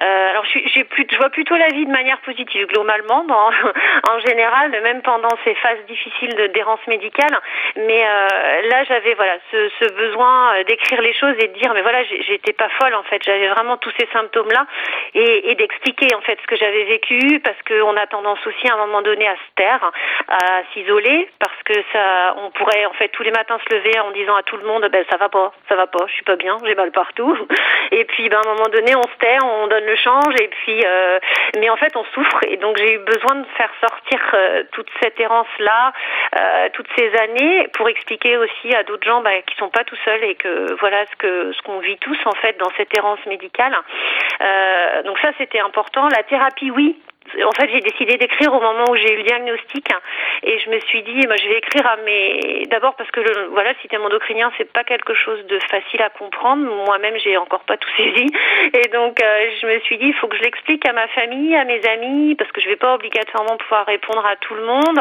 Euh, 0.00 0.30
alors 0.30 0.44
j'ai 0.44 0.82
plus, 0.82 1.06
je 1.08 1.16
vois 1.16 1.30
plutôt 1.30 1.56
la 1.56 1.68
vie 1.68 1.86
de 1.86 1.92
manière 1.92 2.18
positive 2.22 2.66
globalement, 2.66 3.22
dans, 3.24 3.50
en 4.10 4.18
général, 4.26 4.72
même 4.82 5.02
pendant 5.02 5.30
ces 5.44 5.54
phases 5.54 5.78
difficiles 5.86 6.34
de 6.34 6.48
d'errance 6.48 6.84
médicale. 6.88 7.38
Mais 7.76 8.02
euh, 8.04 8.68
là, 8.68 8.82
j'avais 8.84 9.14
voilà 9.14 9.36
ce, 9.52 9.70
ce 9.78 9.92
besoin 9.92 10.64
d'écrire 10.64 11.00
les 11.00 11.14
choses 11.14 11.36
et 11.38 11.46
de 11.46 11.52
dire 11.52 11.72
mais 11.72 11.82
voilà, 11.82 12.02
j'étais 12.02 12.52
pas 12.52 12.68
folle 12.80 12.96
en 12.96 13.04
fait. 13.04 13.22
J'avais 13.24 13.48
vraiment 13.48 13.76
tous 13.76 13.92
ces 13.96 14.08
symptômes 14.12 14.50
là 14.50 14.66
et, 15.14 15.52
et 15.52 15.54
d'expliquer 15.54 16.12
en 16.16 16.20
fait 16.22 16.36
ce 16.42 16.46
que 16.48 16.56
j'avais 16.56 16.82
vécu 16.82 17.38
parce 17.44 17.62
qu'on 17.62 17.96
a 17.96 18.08
tendance 18.08 18.44
aussi 18.44 18.68
à 18.68 18.74
un 18.74 18.86
moment 18.86 19.02
donné 19.02 19.28
à 19.28 19.34
se 19.36 19.54
taire, 19.54 19.92
à 20.26 20.62
s'isoler 20.72 21.28
parce 21.38 21.62
que 21.64 21.74
ça, 21.92 22.34
on 22.38 22.50
pourrait 22.50 22.86
en 22.86 22.92
fait 22.94 23.19
tous 23.20 23.24
les 23.24 23.32
matins 23.32 23.58
se 23.68 23.76
lever 23.76 24.00
en 24.00 24.12
disant 24.12 24.34
à 24.34 24.42
tout 24.42 24.56
le 24.56 24.64
monde 24.64 24.88
ben 24.90 25.04
ça 25.10 25.18
va 25.18 25.28
pas, 25.28 25.52
ça 25.68 25.76
va 25.76 25.86
pas, 25.86 26.06
je 26.06 26.12
suis 26.14 26.24
pas 26.24 26.36
bien, 26.36 26.56
j'ai 26.64 26.74
mal 26.74 26.90
partout. 26.90 27.36
Et 27.92 28.06
puis 28.06 28.30
ben 28.30 28.38
à 28.38 28.48
un 28.48 28.54
moment 28.54 28.70
donné 28.72 28.96
on 28.96 29.02
se 29.02 29.18
tait, 29.18 29.36
on 29.44 29.66
donne 29.66 29.84
le 29.84 29.96
change 29.96 30.34
et 30.40 30.48
puis 30.48 30.82
euh, 30.86 31.18
mais 31.58 31.68
en 31.68 31.76
fait 31.76 31.94
on 31.96 32.04
souffre 32.14 32.38
et 32.46 32.56
donc 32.56 32.78
j'ai 32.78 32.94
eu 32.94 32.98
besoin 32.98 33.34
de 33.34 33.46
faire 33.56 33.70
sortir 33.80 34.20
euh, 34.32 34.62
toute 34.72 34.88
cette 35.02 35.20
errance 35.20 35.48
là, 35.58 35.92
euh, 36.38 36.68
toutes 36.72 36.86
ces 36.96 37.14
années 37.16 37.68
pour 37.74 37.88
expliquer 37.90 38.38
aussi 38.38 38.74
à 38.74 38.84
d'autres 38.84 39.06
gens 39.06 39.20
ben, 39.20 39.42
qui 39.42 39.56
sont 39.56 39.68
pas 39.68 39.84
tout 39.84 39.96
seuls 40.04 40.24
et 40.24 40.36
que 40.36 40.74
voilà 40.78 41.04
ce 41.06 41.16
que 41.16 41.52
ce 41.52 41.60
qu'on 41.62 41.80
vit 41.80 41.98
tous 41.98 42.18
en 42.24 42.34
fait 42.36 42.56
dans 42.58 42.70
cette 42.78 42.96
errance 42.96 43.24
médicale. 43.26 43.76
Donc 45.04 45.18
ça 45.18 45.32
c'était 45.36 45.60
important. 45.60 46.08
La 46.08 46.22
thérapie 46.22 46.70
oui, 46.70 46.96
en 47.44 47.52
fait, 47.52 47.70
j'ai 47.72 47.80
décidé 47.80 48.16
d'écrire 48.16 48.52
au 48.52 48.60
moment 48.60 48.90
où 48.90 48.96
j'ai 48.96 49.12
eu 49.14 49.16
le 49.18 49.22
diagnostic 49.22 49.86
et 50.42 50.58
je 50.58 50.70
me 50.70 50.80
suis 50.80 51.02
dit, 51.02 51.26
moi, 51.26 51.36
je 51.36 51.48
vais 51.48 51.58
écrire 51.58 51.86
à 51.86 51.96
mes. 51.98 52.64
D'abord 52.70 52.94
parce 52.96 53.10
que 53.10 53.20
le, 53.20 53.48
voilà, 53.52 53.70
le 53.70 53.76
système 53.78 54.02
endocrinien, 54.02 54.50
c'est 54.58 54.70
pas 54.72 54.84
quelque 54.84 55.14
chose 55.14 55.44
de 55.46 55.58
facile 55.70 56.02
à 56.02 56.10
comprendre. 56.10 56.64
Moi-même, 56.86 57.16
j'ai 57.18 57.36
encore 57.36 57.60
pas 57.60 57.76
tout 57.76 57.90
saisi 57.96 58.26
et 58.72 58.88
donc 58.88 59.20
euh, 59.20 59.50
je 59.60 59.66
me 59.66 59.78
suis 59.80 59.98
dit, 59.98 60.06
il 60.06 60.14
faut 60.14 60.28
que 60.28 60.36
je 60.36 60.42
l'explique 60.42 60.86
à 60.88 60.92
ma 60.92 61.06
famille, 61.08 61.54
à 61.54 61.64
mes 61.64 61.84
amis, 61.86 62.34
parce 62.34 62.50
que 62.52 62.60
je 62.60 62.68
vais 62.68 62.76
pas 62.76 62.94
obligatoirement 62.94 63.56
pouvoir 63.58 63.86
répondre 63.86 64.24
à 64.24 64.36
tout 64.36 64.54
le 64.54 64.64
monde. 64.64 65.00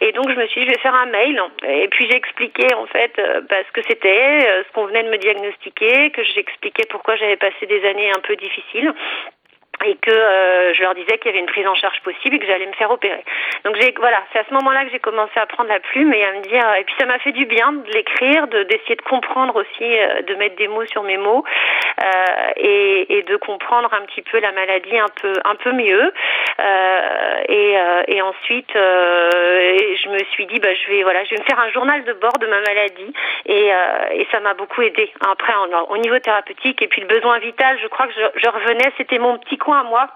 Et 0.00 0.12
donc, 0.12 0.28
je 0.30 0.34
me 0.34 0.46
suis 0.46 0.60
dit, 0.60 0.66
je 0.66 0.72
vais 0.72 0.80
faire 0.80 0.94
un 0.94 1.06
mail 1.06 1.42
et 1.68 1.88
puis 1.88 2.06
j'ai 2.08 2.16
expliqué 2.16 2.72
en 2.74 2.86
fait 2.86 3.18
euh, 3.18 3.40
bah, 3.48 3.56
ce 3.66 3.72
que 3.72 3.86
c'était, 3.88 4.46
euh, 4.48 4.62
ce 4.66 4.72
qu'on 4.72 4.86
venait 4.86 5.02
de 5.02 5.10
me 5.10 5.18
diagnostiquer, 5.18 6.10
que 6.10 6.22
j'expliquais 6.22 6.84
pourquoi 6.90 7.16
j'avais 7.16 7.36
passé 7.36 7.66
des 7.66 7.84
années 7.86 8.10
un 8.10 8.20
peu 8.20 8.36
difficiles 8.36 8.92
et 9.84 9.96
que 9.96 10.10
euh, 10.10 10.74
je 10.74 10.82
leur 10.82 10.94
disais 10.94 11.18
qu'il 11.18 11.26
y 11.26 11.28
avait 11.30 11.40
une 11.40 11.50
prise 11.50 11.66
en 11.66 11.74
charge 11.74 12.00
possible 12.00 12.36
et 12.36 12.38
que 12.38 12.46
j'allais 12.46 12.66
me 12.66 12.72
faire 12.72 12.90
opérer. 12.90 13.24
Donc 13.64 13.76
j'ai 13.80 13.94
voilà, 13.98 14.22
c'est 14.32 14.38
à 14.38 14.44
ce 14.48 14.54
moment-là 14.54 14.84
que 14.84 14.90
j'ai 14.90 14.98
commencé 14.98 15.32
à 15.36 15.46
prendre 15.46 15.68
la 15.68 15.80
plume 15.80 16.12
et 16.12 16.24
à 16.24 16.32
me 16.32 16.40
dire 16.40 16.64
et 16.78 16.84
puis 16.84 16.94
ça 16.98 17.06
m'a 17.06 17.18
fait 17.18 17.32
du 17.32 17.46
bien 17.46 17.72
de 17.72 17.90
l'écrire, 17.92 18.46
de 18.48 18.62
d'essayer 18.64 18.96
de 18.96 19.02
comprendre 19.02 19.56
aussi, 19.56 19.98
euh, 19.98 20.22
de 20.22 20.34
mettre 20.34 20.56
des 20.56 20.68
mots 20.68 20.86
sur 20.86 21.02
mes 21.02 21.16
mots 21.16 21.44
euh, 22.02 22.50
et, 22.56 23.18
et, 23.18 23.22
de 23.22 23.36
comprendre 23.36 23.92
un 23.92 24.04
petit 24.06 24.22
peu 24.22 24.40
la 24.40 24.52
maladie 24.52 24.98
un 24.98 25.08
peu 25.20 25.32
un 25.44 25.54
peu 25.54 25.72
mieux. 25.72 26.12
Euh, 26.60 27.42
et, 27.48 27.78
euh, 27.78 28.02
et, 28.08 28.22
ensuite, 28.22 28.70
et 28.74 29.96
je 29.96 30.08
me 30.08 30.18
suis 30.32 30.46
dit 30.46 30.60
bah 30.60 30.74
je 30.74 30.90
vais 30.90 31.02
voilà, 31.02 31.24
je 31.24 31.30
vais 31.30 31.40
me 31.40 31.44
faire 31.44 31.58
un 31.58 31.70
journal 31.70 32.04
de 32.04 32.12
bord 32.14 32.38
de 32.38 32.46
ma 32.46 32.60
maladie 32.60 33.12
et, 33.46 33.70
et 34.12 34.26
ça 34.30 34.40
m'a 34.40 34.54
beaucoup 34.54 34.82
aidé. 34.82 35.12
Après 35.30 35.52
au 35.88 35.98
niveau 35.98 36.18
thérapeutique 36.18 36.80
et 36.82 36.88
puis 36.88 37.00
le 37.00 37.06
besoin 37.06 37.38
vital, 37.38 37.78
je 37.82 37.88
crois 37.88 38.06
que 38.06 38.12
je, 38.12 38.40
je 38.40 38.48
revenais, 38.48 38.92
c'était 38.96 39.18
mon 39.18 39.38
petit 39.38 39.58
coin 39.64 39.80
à 39.80 39.84
moi 39.84 40.08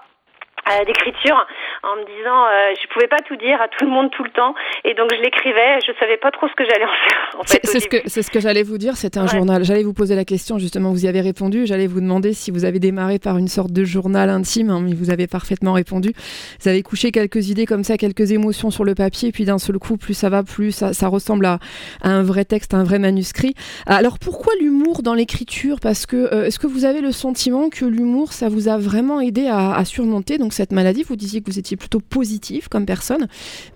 d'écriture 0.85 1.45
en 1.83 1.95
me 1.95 2.05
disant 2.05 2.45
euh, 2.45 2.73
je 2.81 2.87
pouvais 2.93 3.07
pas 3.07 3.19
tout 3.19 3.35
dire 3.35 3.61
à 3.61 3.67
tout 3.67 3.85
le 3.85 3.91
monde 3.91 4.09
tout 4.11 4.23
le 4.23 4.29
temps. 4.31 4.53
Et 4.85 4.93
donc 4.93 5.09
je 5.13 5.21
l'écrivais 5.21 5.79
je 5.85 5.91
savais 5.99 6.17
pas 6.17 6.31
trop 6.31 6.47
ce 6.47 6.53
que 6.53 6.63
j'allais 6.65 6.85
en 6.85 7.09
faire 7.09 7.39
en 7.39 7.43
fait, 7.43 7.59
c'est 7.63 7.79
ce 7.79 7.87
que 7.87 7.97
c'est 8.05 8.21
ce 8.21 8.31
que 8.31 8.39
j'allais 8.39 8.63
vous 8.63 8.77
dire 8.77 8.95
c'était 8.97 9.19
un 9.19 9.23
ouais. 9.23 9.29
journal. 9.29 9.63
J'allais 9.63 9.83
vous 9.83 9.93
poser 9.93 10.15
la 10.15 10.25
question 10.25 10.57
justement 10.57 10.91
vous 10.91 11.05
y 11.05 11.07
avez 11.07 11.21
répondu. 11.21 11.65
J'allais 11.65 11.87
vous 11.87 12.01
demander 12.01 12.33
si 12.33 12.51
vous 12.51 12.65
avez 12.65 12.79
démarré 12.79 13.19
par 13.19 13.37
une 13.37 13.47
sorte 13.47 13.71
de 13.71 13.83
journal 13.83 14.29
intime 14.29 14.69
hein, 14.69 14.81
mais 14.83 14.93
vous 14.93 15.09
avez 15.09 15.27
parfaitement 15.27 15.73
répondu. 15.73 16.13
Vous 16.61 16.69
avez 16.69 16.83
couché 16.83 17.11
quelques 17.11 17.49
idées 17.49 17.65
comme 17.65 17.83
ça 17.83 17.97
quelques 17.97 18.31
émotions 18.31 18.71
sur 18.71 18.83
le 18.83 18.95
papier 18.95 19.29
et 19.29 19.31
puis 19.31 19.45
d'un 19.45 19.59
seul 19.59 19.77
coup 19.79 19.97
plus 19.97 20.13
ça 20.13 20.29
va 20.29 20.43
plus 20.43 20.71
ça, 20.71 20.93
ça 20.93 21.07
ressemble 21.07 21.45
à, 21.45 21.59
à, 22.01 22.09
un 22.09 22.23
vrai 22.23 22.45
texte 22.45 22.73
un 22.73 22.83
vrai 22.83 22.99
manuscrit. 22.99 23.53
Alors 23.85 24.19
pourquoi 24.19 24.53
l'humour 24.59 25.01
dans 25.03 25.13
l'écriture? 25.13 25.77
Parce 25.81 26.05
que 26.05 26.15
euh, 26.33 26.45
est-ce 26.45 26.59
que 26.59 26.67
vous 26.67 26.85
avez 26.85 27.01
le 27.01 27.11
sentiment 27.11 27.69
que 27.69 27.85
l'humour 27.85 28.33
ça 28.33 28.49
vous 28.49 28.67
a 28.67 28.77
vraiment 28.77 29.21
aidé 29.21 29.47
à, 29.47 29.73
à 29.73 29.85
surmonter? 29.85 30.37
Donc 30.37 30.53
cette 30.59 30.73
maladie. 30.73 31.03
Vous 31.07 31.15
disiez 31.15 31.39
que 31.39 31.47
vous 31.47 31.59
étiez 31.59 31.77
plutôt 31.77 32.01
positif 32.01 32.67
comme 32.67 32.85
personne, 32.85 33.27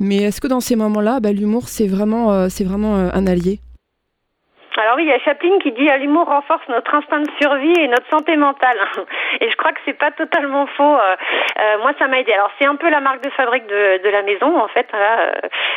mais 0.02 0.18
est-ce 0.28 0.42
que 0.42 0.48
dans 0.48 0.60
ces 0.60 0.76
moments-là, 0.76 1.20
bah, 1.22 1.32
l'humour 1.32 1.64
c'est 1.68 1.88
vraiment, 1.88 2.34
euh, 2.34 2.48
vraiment 2.66 2.96
euh, 2.98 3.20
un 3.20 3.26
allié? 3.26 3.60
Alors 4.76 4.96
oui, 4.98 5.04
il 5.04 5.10
y 5.10 5.14
a 5.14 5.20
Chaplin 5.20 5.60
qui 5.62 5.72
dit 5.72 5.88
l'humour 6.02 6.26
renforce 6.26 6.68
notre 6.68 6.94
instinct 6.96 7.22
de 7.22 7.30
survie 7.40 7.78
et 7.80 7.88
notre 7.88 8.10
santé 8.10 8.36
mentale. 8.36 8.78
Et 9.42 9.50
je 9.50 9.56
crois 9.56 9.72
que 9.72 9.80
c'est 9.86 9.98
pas 9.98 10.12
totalement 10.12 10.66
faux. 10.66 10.98
Euh, 10.98 11.78
moi, 11.84 11.92
ça 12.00 12.08
m'a 12.08 12.20
aidé. 12.20 12.34
Alors 12.34 12.50
c'est 12.60 12.66
un 12.66 12.76
peu 12.76 12.90
la 12.90 13.00
marque 13.00 13.24
de 13.24 13.30
fabrique 13.30 13.68
de, 13.68 14.10
la 14.10 14.24
maison 14.24 14.58
en 14.58 14.68
fait. 14.68 14.88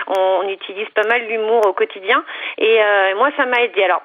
On, 0.08 0.40
on, 0.42 0.48
utilise 0.48 0.88
pas 0.94 1.06
mal 1.06 1.20
l'humour 1.28 1.60
au 1.66 1.74
quotidien 1.74 2.24
et 2.58 2.78
moi, 3.16 3.28
ça 3.36 3.44
m'a 3.44 3.60
aidé. 3.64 3.84
Alors 3.84 4.02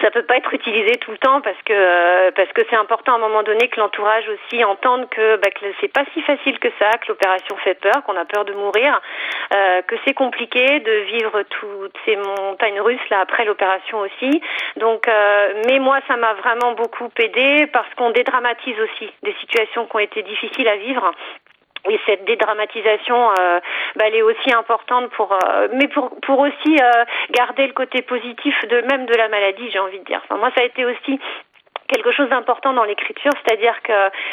ça 0.00 0.10
peut 0.10 0.22
pas 0.22 0.36
être 0.36 0.52
utilisé 0.54 0.96
tout 0.98 1.10
le 1.10 1.18
temps 1.18 1.40
parce 1.40 1.60
que 1.64 1.72
euh, 1.72 2.30
parce 2.36 2.50
que 2.52 2.62
c'est 2.70 2.76
important 2.76 3.12
à 3.12 3.16
un 3.16 3.18
moment 3.18 3.42
donné 3.42 3.68
que 3.68 3.80
l'entourage 3.80 4.24
aussi 4.28 4.64
entende 4.64 5.08
que 5.08 5.36
bah, 5.36 5.50
que 5.50 5.66
c'est 5.80 5.92
pas 5.92 6.04
si 6.14 6.22
facile 6.22 6.58
que 6.58 6.68
ça, 6.78 6.90
que 6.98 7.08
l'opération 7.08 7.56
fait 7.56 7.74
peur, 7.74 8.02
qu'on 8.04 8.16
a 8.16 8.24
peur 8.24 8.44
de 8.44 8.52
mourir, 8.52 9.00
euh, 9.52 9.82
que 9.82 9.96
c'est 10.04 10.14
compliqué 10.14 10.80
de 10.80 10.92
vivre 11.12 11.42
toutes 11.42 11.96
ces 12.04 12.16
montagnes 12.16 12.80
russes 12.80 13.08
là 13.10 13.20
après 13.20 13.44
l'opération 13.44 14.00
aussi. 14.00 14.40
Donc, 14.76 15.08
euh, 15.08 15.62
mais 15.66 15.78
moi 15.80 15.98
ça 16.06 16.16
m'a 16.16 16.34
vraiment 16.34 16.72
beaucoup 16.72 17.08
aidé 17.18 17.66
parce 17.72 17.92
qu'on 17.96 18.10
dédramatise 18.10 18.76
aussi 18.80 19.10
des 19.22 19.34
situations 19.40 19.86
qui 19.86 19.96
ont 19.96 20.00
été 20.00 20.22
difficiles 20.22 20.68
à 20.68 20.76
vivre 20.76 21.12
et 21.88 21.98
cette 22.06 22.24
dédramatisation, 22.24 23.30
euh, 23.30 23.60
bah, 23.96 24.04
elle 24.06 24.14
est 24.14 24.22
aussi 24.22 24.52
importante 24.52 25.10
pour, 25.10 25.32
euh, 25.32 25.68
mais 25.72 25.88
pour 25.88 26.10
pour 26.20 26.40
aussi 26.40 26.76
euh, 26.80 27.04
garder 27.30 27.66
le 27.66 27.72
côté 27.72 28.02
positif 28.02 28.54
de 28.68 28.82
même 28.82 29.06
de 29.06 29.14
la 29.14 29.28
maladie, 29.28 29.70
j'ai 29.70 29.78
envie 29.78 29.98
de 29.98 30.04
dire. 30.04 30.20
Enfin, 30.24 30.36
moi, 30.38 30.50
ça 30.54 30.62
a 30.62 30.64
été 30.64 30.84
aussi 30.84 31.18
quelque 31.90 32.12
chose 32.12 32.28
d'important 32.28 32.72
dans 32.72 32.84
l'écriture, 32.84 33.32
c'est-à-dire 33.44 33.82
que 33.82 33.92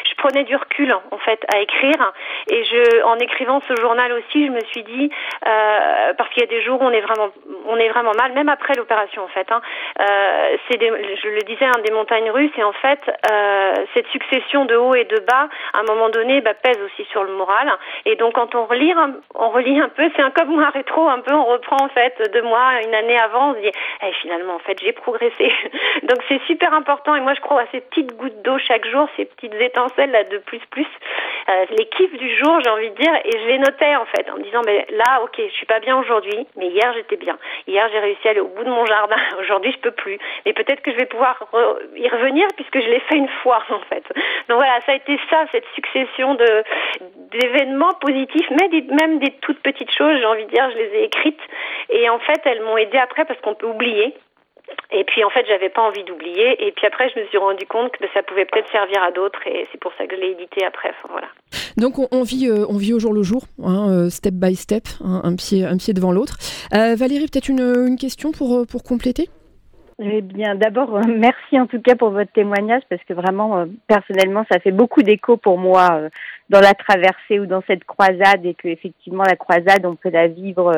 je 0.10 0.16
prenais 0.16 0.44
du 0.44 0.56
recul 0.56 0.94
en 0.94 1.18
fait 1.18 1.44
à 1.54 1.60
écrire 1.60 2.14
et 2.50 2.64
je, 2.64 3.04
en 3.04 3.18
écrivant 3.18 3.60
ce 3.68 3.76
journal 3.82 4.12
aussi, 4.14 4.46
je 4.46 4.52
me 4.52 4.62
suis 4.72 4.84
dit 4.84 5.10
euh, 5.46 6.14
parce 6.14 6.30
qu'il 6.30 6.42
y 6.42 6.46
a 6.46 6.50
des 6.50 6.62
jours 6.62 6.82
où 6.82 6.86
on 6.86 6.92
est 6.92 7.02
vraiment, 7.02 7.30
on 7.68 7.78
est 7.78 7.90
vraiment 7.90 8.14
mal, 8.18 8.34
même 8.34 8.50
après 8.50 8.74
l'opération 8.76 9.24
en 9.24 9.28
fait. 9.28 9.52
Hein, 9.52 9.62
euh, 10.00 10.58
c'est 10.70 10.80
je 10.80 11.30
le 11.30 11.42
disais, 11.42 11.66
hein, 11.66 11.82
des 11.84 11.92
montagnes 11.92 12.30
russes 12.30 12.52
et 12.58 12.64
en 12.64 12.74
fait 12.74 13.00
euh, 13.32 13.74
cette 13.94 14.08
succession 14.08 14.66
de 14.66 14.76
hauts 14.76 14.96
et 14.96 15.06
de 15.06 15.20
bas, 15.20 15.50
à 15.74 15.80
un 15.80 15.84
moment 15.84 16.10
donné, 16.10 16.42
bah, 16.42 16.54
pèse 16.54 16.80
aussi 16.82 17.06
sur 17.12 17.24
le 17.24 17.34
moral. 17.34 17.72
Et 18.06 18.16
donc 18.16 18.34
quand 18.34 18.56
on 18.56 18.66
relit, 18.66 18.94
on 19.36 19.50
relit 19.50 19.80
un 19.80 19.90
peu, 19.90 20.10
c'est 20.16 20.22
un 20.22 20.32
comme 20.32 20.60
un 20.60 20.70
rétro, 20.70 21.08
un 21.08 21.20
peu, 21.20 21.34
on 21.34 21.46
reprend 21.46 21.78
en 21.82 21.90
fait 21.90 22.32
deux 22.34 22.44
mois, 22.44 22.82
une 22.86 22.94
année 22.94 23.18
avant, 23.18 23.52
on 23.52 23.54
se 23.56 23.60
dit, 23.60 23.72
eh, 24.04 24.12
finalement 24.22 24.56
en 24.56 24.60
fait 24.60 24.80
j'ai 24.82 24.94
progressé. 24.94 25.52
donc 26.04 26.20
c'est 26.28 26.42
super 26.48 26.74
important 26.74 27.16
et 27.16 27.22
moi 27.22 27.34
je 27.34 27.42
à 27.56 27.66
ces 27.72 27.82
petites 27.82 28.16
gouttes 28.18 28.42
d'eau 28.42 28.58
chaque 28.58 28.86
jour, 28.88 29.08
ces 29.16 29.26
petites 29.26 29.54
étincelles 29.54 30.12
là 30.12 30.24
de 30.26 30.38
plus 30.40 30.60
plus, 30.70 30.88
euh, 31.50 31.66
les 31.78 31.86
kiffs 31.86 32.18
du 32.18 32.36
jour, 32.38 32.60
j'ai 32.62 32.70
envie 32.70 32.90
de 32.90 32.96
dire, 32.96 33.14
et 33.24 33.32
je 33.32 33.48
les 33.48 33.60
notais 33.60 33.96
en 33.96 34.06
fait 34.06 34.30
en 34.30 34.38
me 34.38 34.44
disant, 34.44 34.62
mais 34.66 34.86
là, 34.90 35.22
ok, 35.24 35.36
je 35.38 35.54
suis 35.54 35.66
pas 35.66 35.80
bien 35.80 35.98
aujourd'hui, 35.98 36.46
mais 36.58 36.68
hier 36.68 36.92
j'étais 36.94 37.16
bien. 37.16 37.38
Hier 37.68 37.88
j'ai 37.92 38.00
réussi 38.00 38.28
à 38.28 38.32
aller 38.32 38.42
au 38.42 38.48
bout 38.48 38.64
de 38.64 38.70
mon 38.70 38.86
jardin. 38.86 39.16
Aujourd'hui 39.40 39.72
je 39.72 39.78
peux 39.78 39.92
plus, 39.92 40.20
mais 40.46 40.54
peut-être 40.54 40.82
que 40.82 40.92
je 40.92 40.98
vais 40.98 41.06
pouvoir 41.06 41.42
y 41.96 42.10
revenir 42.10 42.48
puisque 42.56 42.82
je 42.82 42.88
l'ai 42.90 43.00
fait 43.02 43.16
une 43.16 43.30
fois 43.42 43.64
en 43.70 43.80
fait. 43.90 44.04
Donc 44.50 44.58
voilà, 44.58 44.80
ça 44.86 44.92
a 44.92 44.96
été 44.96 45.18
ça, 45.30 45.46
cette 45.52 45.68
succession 45.74 46.36
de 46.36 46.64
d'événements 47.32 47.94
positifs, 48.02 48.50
mais 48.52 48.70
même 48.92 49.20
des 49.20 49.32
toutes 49.42 49.60
petites 49.60 49.92
choses, 49.92 50.18
j'ai 50.20 50.26
envie 50.26 50.46
de 50.46 50.52
dire, 50.52 50.70
je 50.72 50.78
les 50.78 51.00
ai 51.00 51.04
écrites 51.04 51.42
et 51.90 52.10
en 52.10 52.20
fait 52.20 52.42
elles 52.46 52.62
m'ont 52.62 52.78
aidé 52.78 52.98
après 52.98 53.26
parce 53.26 53.40
qu'on 53.42 53.56
peut 53.56 53.68
oublier. 53.68 54.14
Et 54.92 55.04
puis 55.04 55.24
en 55.24 55.30
fait, 55.30 55.46
j'avais 55.48 55.70
pas 55.70 55.82
envie 55.82 56.04
d'oublier. 56.04 56.66
Et 56.66 56.72
puis 56.72 56.86
après, 56.88 57.10
je 57.10 57.20
me 57.20 57.26
suis 57.28 57.38
rendu 57.38 57.66
compte 57.66 57.92
que 57.92 58.06
ça 58.14 58.24
pouvait 58.24 58.46
peut-être 58.46 58.72
servir 58.72 59.02
à 59.04 59.12
d'autres, 59.12 59.40
et 59.46 59.68
c'est 59.72 59.80
pour 59.80 59.92
ça 59.98 60.06
que 60.08 60.16
je 60.16 60.22
l'ai 60.22 60.32
édité 60.32 60.66
après. 60.66 60.94
voilà. 61.10 61.28
Donc 61.78 61.96
on, 62.12 62.24
vit, 62.24 62.48
euh, 62.48 62.66
on 62.70 62.78
vit 62.78 62.94
au 62.94 63.00
jour 63.00 63.14
le 63.14 63.24
jour, 63.24 63.44
hein, 63.64 63.90
euh, 63.92 64.10
step 64.10 64.34
by 64.34 64.56
step, 64.56 64.84
hein, 65.04 65.22
un 65.24 65.36
pied, 65.36 65.66
un 65.66 65.78
pied 65.78 65.94
devant 65.94 66.12
l'autre. 66.12 66.38
Euh, 66.74 66.96
Valérie, 66.96 67.28
peut-être 67.28 67.50
une, 67.50 67.88
une, 67.88 67.98
question 67.98 68.32
pour 68.32 68.66
pour 68.66 68.84
compléter? 68.84 69.30
Eh 70.00 70.22
bien, 70.22 70.56
d'abord, 70.56 71.00
merci 71.08 71.60
en 71.60 71.68
tout 71.68 71.82
cas 71.82 71.96
pour 71.96 72.12
votre 72.12 72.32
témoignage 72.32 72.84
parce 72.90 73.04
que 73.04 73.14
vraiment, 73.14 73.66
personnellement, 73.88 74.46
ça 74.50 74.60
fait 74.60 74.72
beaucoup 74.72 75.02
d'écho 75.02 75.38
pour 75.38 75.58
moi 75.58 76.02
dans 76.50 76.62
la 76.62 76.74
traversée 76.74 77.40
ou 77.40 77.46
dans 77.46 77.64
cette 77.68 77.84
croisade 77.84 78.46
et 78.46 78.54
que 78.54 78.68
effectivement 78.68 79.24
la 79.24 79.36
croisade, 79.36 79.86
on 79.86 79.96
peut 79.96 80.10
la 80.10 80.28
vivre 80.28 80.72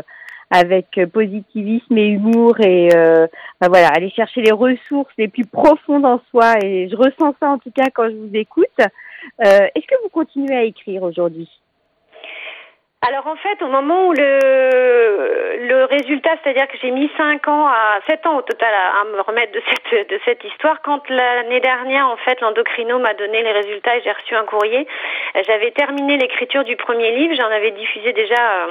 avec 0.52 0.98
euh, 0.98 1.08
positivisme 1.08 1.98
et 1.98 2.08
humour 2.08 2.60
et 2.60 2.90
euh, 2.96 3.28
bah 3.62 3.68
voilà, 3.70 3.90
aller 3.90 4.10
chercher 4.10 4.42
les 4.42 4.52
ressources 4.52 5.14
les 5.18 5.28
plus 5.28 5.46
profondes 5.46 6.06
en 6.06 6.22
soi. 6.32 6.56
Et 6.64 6.90
je 6.90 6.96
ressens 6.96 7.36
ça 7.40 7.50
en 7.50 7.58
tout 7.58 7.72
cas 7.72 7.90
quand 7.94 8.10
je 8.10 8.16
vous 8.16 8.32
écoute. 8.34 8.68
Euh, 8.80 9.68
Est-ce 9.76 9.86
que 9.86 10.02
vous 10.04 10.10
continuez 10.10 10.56
à 10.56 10.64
écrire 10.64 11.04
aujourd'hui? 11.04 11.50
Alors 13.02 13.28
en 13.28 13.38
fait, 13.38 13.62
au 13.62 13.68
moment 13.68 14.08
où 14.08 14.12
le, 14.12 15.68
le 15.68 15.86
résultat, 15.86 16.32
c'est-à-dire 16.44 16.68
que 16.68 16.78
j'ai 16.82 16.92
mis 16.92 17.10
5 17.16 17.48
ans 17.48 17.68
à 17.68 18.00
7 18.10 18.26
ans 18.26 18.40
au 18.40 18.42
total 18.42 18.74
à, 18.74 19.06
me 19.06 19.22
remettre 19.22 19.54
de 19.54 19.62
cette, 19.70 20.10
de 20.10 20.20
cette 20.26 20.44
histoire, 20.44 20.82
quand 20.82 21.08
l'année 21.10 21.62
dernière, 21.62 22.08
en 22.10 22.18
fait, 22.18 22.42
l'endocrino 22.42 23.00
m'a 23.00 23.14
donné 23.14 23.42
les 23.42 23.54
résultats 23.54 23.96
et 23.96 24.02
j'ai 24.04 24.12
reçu 24.12 24.36
un 24.36 24.44
courrier, 24.44 24.86
j'avais 25.48 25.72
terminé 25.72 26.18
l'écriture 26.18 26.66
du 26.66 26.76
premier 26.76 27.16
livre, 27.16 27.36
j'en 27.36 27.50
avais 27.50 27.72
diffusé 27.72 28.12
déjà 28.12 28.68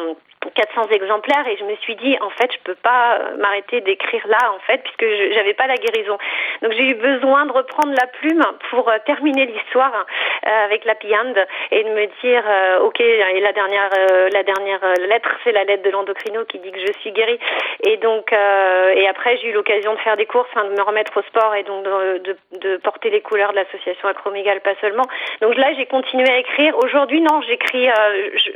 400 0.54 0.88
exemplaires 0.90 1.46
et 1.48 1.56
je 1.56 1.64
me 1.64 1.74
suis 1.76 1.96
dit 1.96 2.16
en 2.20 2.30
fait 2.30 2.52
je 2.52 2.58
peux 2.64 2.74
pas 2.74 3.18
euh, 3.18 3.36
m'arrêter 3.36 3.80
d'écrire 3.80 4.26
là 4.26 4.52
en 4.54 4.58
fait 4.60 4.78
puisque 4.82 5.06
j'avais 5.34 5.54
pas 5.54 5.66
la 5.66 5.76
guérison. 5.76 6.18
Donc 6.62 6.72
j'ai 6.72 6.90
eu 6.90 6.94
besoin 6.94 7.46
de 7.46 7.52
reprendre 7.52 7.92
la 7.98 8.06
plume 8.06 8.44
pour 8.70 8.88
euh, 8.88 8.98
terminer 9.06 9.46
l'histoire 9.46 10.06
euh, 10.46 10.64
avec 10.64 10.84
la 10.84 10.94
piande 10.94 11.38
et 11.70 11.84
de 11.84 11.90
me 11.90 12.06
dire 12.22 12.44
ok 12.82 13.00
et 13.00 13.40
la 13.40 13.52
dernière 13.52 13.90
la 14.32 14.42
dernière 14.42 14.80
lettre 15.08 15.30
c'est 15.44 15.52
la 15.52 15.64
lettre 15.64 15.82
de 15.82 15.90
l'endocrino 15.90 16.44
qui 16.44 16.58
dit 16.58 16.70
que 16.70 16.80
je 16.80 16.92
suis 17.00 17.12
guérie. 17.12 17.38
Et 17.84 17.96
donc 17.98 18.32
et 18.32 19.08
après 19.08 19.36
j'ai 19.38 19.48
eu 19.48 19.52
l'occasion 19.52 19.94
de 19.94 19.98
faire 20.00 20.16
des 20.16 20.26
courses 20.26 20.48
hein, 20.56 20.64
de 20.64 20.70
me 20.70 20.82
remettre 20.82 21.16
au 21.16 21.22
sport 21.22 21.54
et 21.54 21.62
donc 21.62 21.84
de, 21.84 22.18
de, 22.18 22.36
de 22.60 22.76
porter 22.78 23.10
les 23.10 23.20
couleurs 23.20 23.50
de 23.52 23.56
l'association 23.56 24.08
Acromégale 24.08 24.60
pas 24.60 24.74
seulement. 24.80 25.04
Donc 25.40 25.56
là 25.56 25.72
j'ai 25.76 25.86
continué 25.86 26.28
à 26.30 26.38
écrire. 26.38 26.76
Aujourd'hui 26.78 27.20
non 27.20 27.40
j'écris 27.42 27.88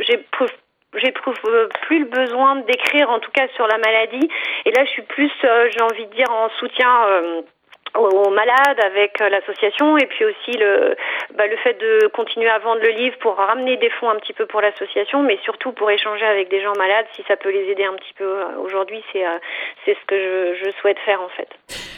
j'ai 0.01 0.19
j'éprouve 0.95 1.39
euh, 1.47 1.69
plus 1.83 2.01
le 2.01 2.05
besoin 2.07 2.57
d'écrire 2.57 3.11
en 3.11 3.19
tout 3.19 3.31
cas 3.31 3.47
sur 3.55 3.67
la 3.67 3.79
maladie. 3.79 4.29
Et 4.65 4.71
là 4.73 4.85
je 4.85 4.91
suis 4.91 5.03
plus 5.03 5.31
euh, 5.45 5.69
j'ai 5.71 5.83
envie 5.83 6.07
de 6.07 6.15
dire 6.15 6.31
en 6.31 6.49
soutien 6.59 6.91
euh, 7.07 7.43
aux 7.99 8.31
malades 8.31 8.81
avec 8.85 9.21
euh, 9.21 9.29
l'association 9.29 9.99
et 9.99 10.07
puis 10.07 10.25
aussi 10.25 10.59
le, 10.59 10.97
bah, 11.37 11.47
le 11.47 11.57
fait 11.57 11.75
de 11.75 12.07
continuer 12.09 12.49
à 12.49 12.59
vendre 12.59 12.81
le 12.81 12.89
livre 12.89 13.17
pour 13.21 13.37
ramener 13.37 13.77
des 13.77 13.91
fonds 13.91 14.09
un 14.09 14.17
petit 14.17 14.33
peu 14.33 14.47
pour 14.47 14.61
l'association, 14.61 15.23
mais 15.23 15.39
surtout 15.45 15.73
pour 15.73 15.91
échanger 15.91 16.25
avec 16.25 16.51
des 16.51 16.63
gens 16.63 16.73
malades 16.79 17.07
si 17.15 17.23
ça 17.29 17.37
peut 17.37 17.51
les 17.51 17.71
aider 17.71 17.85
un 17.85 17.95
petit 17.95 18.15
peu. 18.17 18.25
Euh, 18.25 18.59
aujourd'hui, 18.65 19.03
c'est 19.13 19.27
euh, 19.27 19.39
c'est 19.85 19.95
ce 19.95 20.07
que 20.07 20.55
je, 20.65 20.71
souhaite 20.81 20.99
faire 21.05 21.21
en 21.21 21.29
fait. 21.29 21.49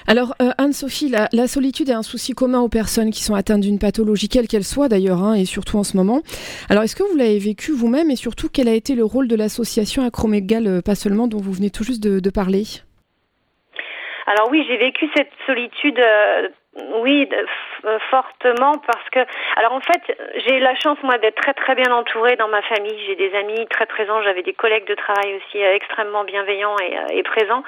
Alors 0.08 0.34
Anne-Sophie, 0.58 1.08
la, 1.08 1.28
la, 1.32 1.46
solitude 1.46 1.88
est 1.88 1.94
un 1.94 2.02
souci 2.02 2.34
commun 2.34 2.60
aux 2.60 2.68
personnes 2.68 3.10
qui 3.10 3.22
sont 3.22 3.34
atteintes 3.34 3.60
d'une 3.60 3.78
pathologie, 3.78 4.28
quelle 4.28 4.48
qu'elle 4.48 4.64
soit 4.64 4.88
d'ailleurs, 4.88 5.22
hein, 5.22 5.34
et 5.34 5.44
surtout 5.44 5.78
en 5.78 5.84
ce 5.84 5.96
moment. 5.96 6.22
Alors 6.68 6.82
est-ce 6.82 6.96
que 6.96 7.04
vous 7.04 7.16
l'avez 7.16 7.38
vécu 7.38 7.72
vous-même 7.72 8.10
et 8.10 8.16
surtout 8.16 8.48
quel 8.52 8.68
a 8.68 8.74
été 8.74 8.94
le 8.94 9.04
rôle 9.04 9.28
de 9.28 9.36
l'association 9.36 10.04
Acromégal, 10.04 10.82
pas 10.84 10.96
seulement 10.96 11.28
dont 11.28 11.38
vous 11.38 11.52
venez 11.52 11.70
tout 11.70 11.84
juste 11.84 12.02
de 12.02 12.30
parler? 12.30 12.64
Alors 14.26 14.48
oui, 14.50 14.64
j'ai 14.66 14.76
vécu 14.76 15.08
cette 15.14 15.32
solitude 15.46 15.98
euh, 15.98 16.48
oui, 17.02 17.28
euh, 17.84 17.98
fortement 18.10 18.72
parce 18.86 19.08
que 19.10 19.20
alors 19.56 19.72
en 19.72 19.80
fait 19.80 20.00
j'ai 20.46 20.58
la 20.58 20.74
chance 20.74 20.98
moi 21.02 21.18
d'être 21.18 21.36
très 21.36 21.54
très 21.54 21.74
bien 21.74 21.92
entourée 21.92 22.36
dans 22.36 22.48
ma 22.48 22.62
famille. 22.62 22.98
J'ai 23.06 23.14
des 23.16 23.34
amis 23.36 23.66
très 23.68 23.86
présents, 23.86 24.22
j'avais 24.22 24.42
des 24.42 24.54
collègues 24.54 24.86
de 24.86 24.94
travail 24.94 25.36
aussi 25.36 25.62
euh, 25.62 25.74
extrêmement 25.74 26.24
bienveillants 26.24 26.76
et, 26.78 26.98
euh, 26.98 27.06
et 27.10 27.22
présents. 27.22 27.62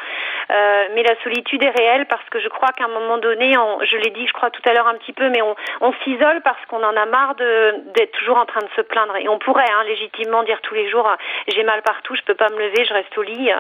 Euh, 0.51 0.88
mais 0.95 1.03
la 1.03 1.14
solitude 1.23 1.62
est 1.62 1.71
réelle 1.71 2.07
parce 2.07 2.29
que 2.31 2.40
je 2.40 2.49
crois 2.49 2.69
qu'à 2.77 2.85
un 2.85 2.88
moment 2.88 3.19
donné, 3.19 3.57
on, 3.59 3.81
je 3.85 3.97
l'ai 3.97 4.11
dit, 4.11 4.27
je 4.27 4.33
crois 4.33 4.51
tout 4.51 4.62
à 4.69 4.73
l'heure 4.73 4.88
un 4.88 4.95
petit 4.95 5.12
peu, 5.12 5.29
mais 5.29 5.42
on, 5.42 5.55
on 5.81 5.92
s'isole 6.05 6.40
parce 6.42 6.64
qu'on 6.66 6.83
en 6.83 6.97
a 6.97 7.07
marre 7.07 7.35
d'être 7.37 8.12
toujours 8.12 8.38
en 8.38 8.47
train 8.47 8.61
de 8.61 8.71
se 8.75 8.81
plaindre. 8.81 9.16
Et 9.16 9.29
on 9.29 9.38
pourrait 9.38 9.71
hein, 9.71 9.85
légitimement 9.85 10.42
dire 10.42 10.61
tous 10.62 10.75
les 10.75 10.88
jours 10.88 11.09
j'ai 11.49 11.62
mal 11.62 11.83
partout, 11.83 12.14
je 12.14 12.23
peux 12.23 12.35
pas 12.35 12.49
me 12.51 12.59
lever, 12.59 12.85
je 12.85 12.95
reste 12.95 13.16
au 13.19 13.23
lit. 13.23 13.51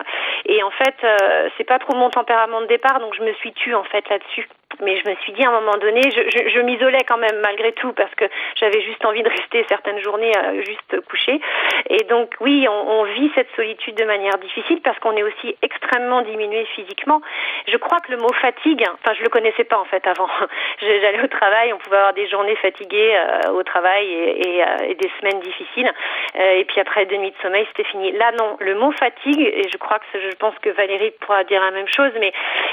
Et 0.46 0.62
en 0.62 0.70
fait, 0.70 0.96
euh, 1.04 1.48
c'est 1.56 1.64
pas 1.64 1.78
trop 1.78 1.96
mon 1.96 2.10
tempérament 2.10 2.60
de 2.60 2.66
départ, 2.66 3.00
donc 3.00 3.14
je 3.14 3.22
me 3.22 3.32
suis 3.34 3.52
tue 3.52 3.74
en 3.74 3.84
fait 3.84 4.08
là-dessus. 4.08 4.48
Mais 4.82 5.00
je 5.00 5.08
me 5.08 5.14
suis 5.16 5.32
dit 5.32 5.44
à 5.44 5.48
un 5.48 5.60
moment 5.60 5.76
donné, 5.78 6.00
je, 6.10 6.60
m'isolais 6.60 7.04
quand 7.06 7.16
même 7.16 7.40
malgré 7.42 7.72
tout 7.72 7.92
parce 7.92 8.14
que 8.14 8.24
j'avais 8.56 8.80
juste 8.82 9.04
envie 9.04 9.22
de 9.22 9.28
rester 9.28 9.64
certaines 9.68 10.02
journées 10.02 10.32
euh, 10.36 10.62
juste 10.64 11.00
couchée. 11.08 11.40
Et 11.88 12.04
donc 12.04 12.34
oui, 12.40 12.66
on, 12.68 13.04
vit 13.04 13.30
cette 13.34 13.48
solitude 13.54 13.94
de 13.94 14.04
manière 14.04 14.36
difficile 14.38 14.80
parce 14.82 14.98
qu'on 14.98 15.16
est 15.16 15.22
aussi 15.22 15.56
extrêmement 15.62 16.22
diminué 16.22 16.64
physiquement. 16.74 17.20
Je 17.68 17.76
crois 17.76 18.00
que 18.00 18.10
le 18.10 18.18
mot 18.18 18.32
fatigue, 18.40 18.84
enfin 18.94 19.14
je 19.16 19.22
le 19.22 19.28
connaissais 19.28 19.64
pas 19.64 19.78
en 19.78 19.84
fait 19.84 20.06
avant. 20.06 20.28
J'allais 20.80 21.22
au 21.22 21.28
travail, 21.28 21.72
on 21.72 21.78
pouvait 21.78 21.96
avoir 21.96 22.12
des 22.12 22.28
journées 22.28 22.56
fatiguées 22.56 23.16
euh, 23.16 23.52
au 23.52 23.62
travail 23.62 24.06
euh, 24.06 24.88
et, 24.88 24.94
des 24.94 25.10
semaines 25.20 25.40
difficiles. 25.40 25.90
Et 26.38 26.64
puis 26.64 26.80
après 26.80 27.06
deux 27.06 27.16
nuits 27.16 27.30
de 27.30 27.42
sommeil, 27.42 27.66
c'était 27.68 27.88
fini. 27.88 28.12
Là 28.12 28.32
non, 28.32 28.56
le 28.60 28.74
mot 28.74 28.92
fatigue, 28.92 29.40
et 29.40 29.68
je 29.70 29.76
crois 29.78 29.98
que 29.98 30.20
je 30.20 30.36
pense 30.36 30.54
que 30.60 30.70
Valérie 30.70 31.12
pourra 31.20 31.44
dire 31.44 31.62
la 31.62 31.70
même 31.70 31.88
chose, 31.88 32.12
mais 32.18 32.32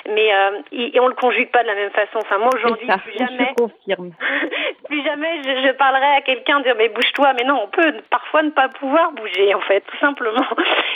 mais 0.09 0.31
et 0.71 0.99
on 0.99 1.07
le 1.07 1.15
conjugue 1.15 1.51
pas 1.51 1.63
de 1.63 1.67
la 1.67 1.75
même 1.75 1.91
façon. 1.93 2.19
Enfin, 2.19 2.37
moi 2.37 2.49
aujourd'hui, 2.55 2.87
plus 2.87 3.17
jamais, 3.17 3.53
plus 4.85 5.03
jamais 5.03 5.41
je, 5.43 5.67
je 5.67 5.71
parlerai 5.73 6.17
à 6.17 6.21
quelqu'un 6.21 6.59
dire 6.61 6.75
mais 6.77 6.89
bouge-toi. 6.89 7.33
Mais 7.33 7.45
non, 7.45 7.61
on 7.63 7.67
peut 7.67 7.93
parfois 8.09 8.43
ne 8.43 8.49
pas 8.49 8.69
pouvoir 8.69 9.11
bouger 9.11 9.53
en 9.53 9.61
fait, 9.61 9.81
tout 9.81 9.97
simplement. 9.97 10.45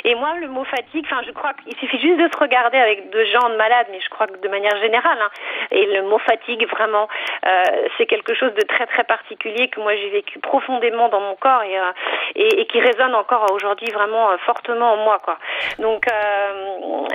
Et 0.03 0.15
moi, 0.15 0.36
le 0.39 0.47
mot 0.47 0.63
fatigue, 0.63 1.05
enfin, 1.10 1.21
je 1.25 1.31
crois 1.31 1.53
qu'il 1.53 1.75
suffit 1.77 1.99
juste 1.99 2.19
de 2.19 2.29
se 2.31 2.38
regarder 2.39 2.77
avec 2.77 3.10
deux 3.10 3.25
gens 3.25 3.49
de 3.49 3.55
malades, 3.55 3.88
mais 3.91 3.99
je 3.99 4.10
crois 4.10 4.27
que 4.27 4.38
de 4.38 4.47
manière 4.47 4.77
générale. 4.81 5.17
Hein, 5.21 5.29
et 5.71 5.86
le 5.86 6.03
mot 6.03 6.17
fatigue, 6.19 6.67
vraiment, 6.69 7.07
euh, 7.45 7.88
c'est 7.97 8.05
quelque 8.05 8.33
chose 8.33 8.53
de 8.53 8.62
très 8.62 8.86
très 8.86 9.03
particulier 9.03 9.67
que 9.67 9.79
moi 9.79 9.95
j'ai 9.95 10.10
vécu 10.10 10.39
profondément 10.39 11.10
dans 11.10 11.19
mon 11.19 11.36
corps 11.36 11.63
et, 11.63 11.77
euh, 11.77 11.91
et, 12.36 12.62
et, 12.62 12.65
qui 12.65 12.79
résonne 12.79 13.15
encore 13.15 13.51
aujourd'hui 13.51 13.91
vraiment 13.91 14.31
euh, 14.31 14.38
fortement 14.45 14.93
en 14.93 14.97
moi, 14.97 15.19
quoi. 15.23 15.38
Donc 15.79 16.05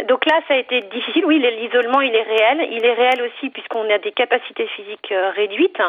donc 0.08 0.26
là, 0.26 0.40
ça 0.48 0.54
a 0.54 0.56
été 0.56 0.80
difficile. 0.82 1.24
Oui, 1.26 1.38
l'isolement, 1.38 2.00
il 2.00 2.14
est 2.14 2.22
réel. 2.22 2.68
Il 2.70 2.84
est 2.84 2.92
réel 2.92 3.22
aussi 3.22 3.50
puisqu'on 3.72 3.92
a 3.92 3.98
des 3.98 4.12
capacités 4.12 4.66
physiques 4.68 5.12
euh, 5.12 5.30
réduites 5.30 5.80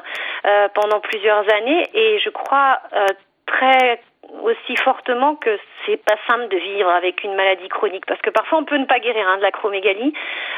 euh, 0.46 0.68
pendant 0.74 1.00
plusieurs 1.00 1.46
années. 1.54 1.90
Et 1.94 2.20
je 2.20 2.30
crois 2.30 2.80
très 3.46 4.02
aussi 4.42 4.76
fortement 4.78 5.36
que 5.36 5.58
c'est 5.86 5.98
pas 5.98 6.16
simple 6.28 6.48
de 6.48 6.58
vivre 6.58 6.90
avec 6.90 7.24
une 7.24 7.36
maladie 7.36 7.68
chronique 7.70 8.06
parce 8.06 8.22
que 8.22 8.30
parfois 8.30 8.60
on 8.60 8.66
peut 8.66 8.78
ne 8.78 8.86
pas 8.86 9.00
guérir 9.00 9.28
hein, 9.28 9.38
de 9.38 9.42
l'acromégalie 9.42 10.14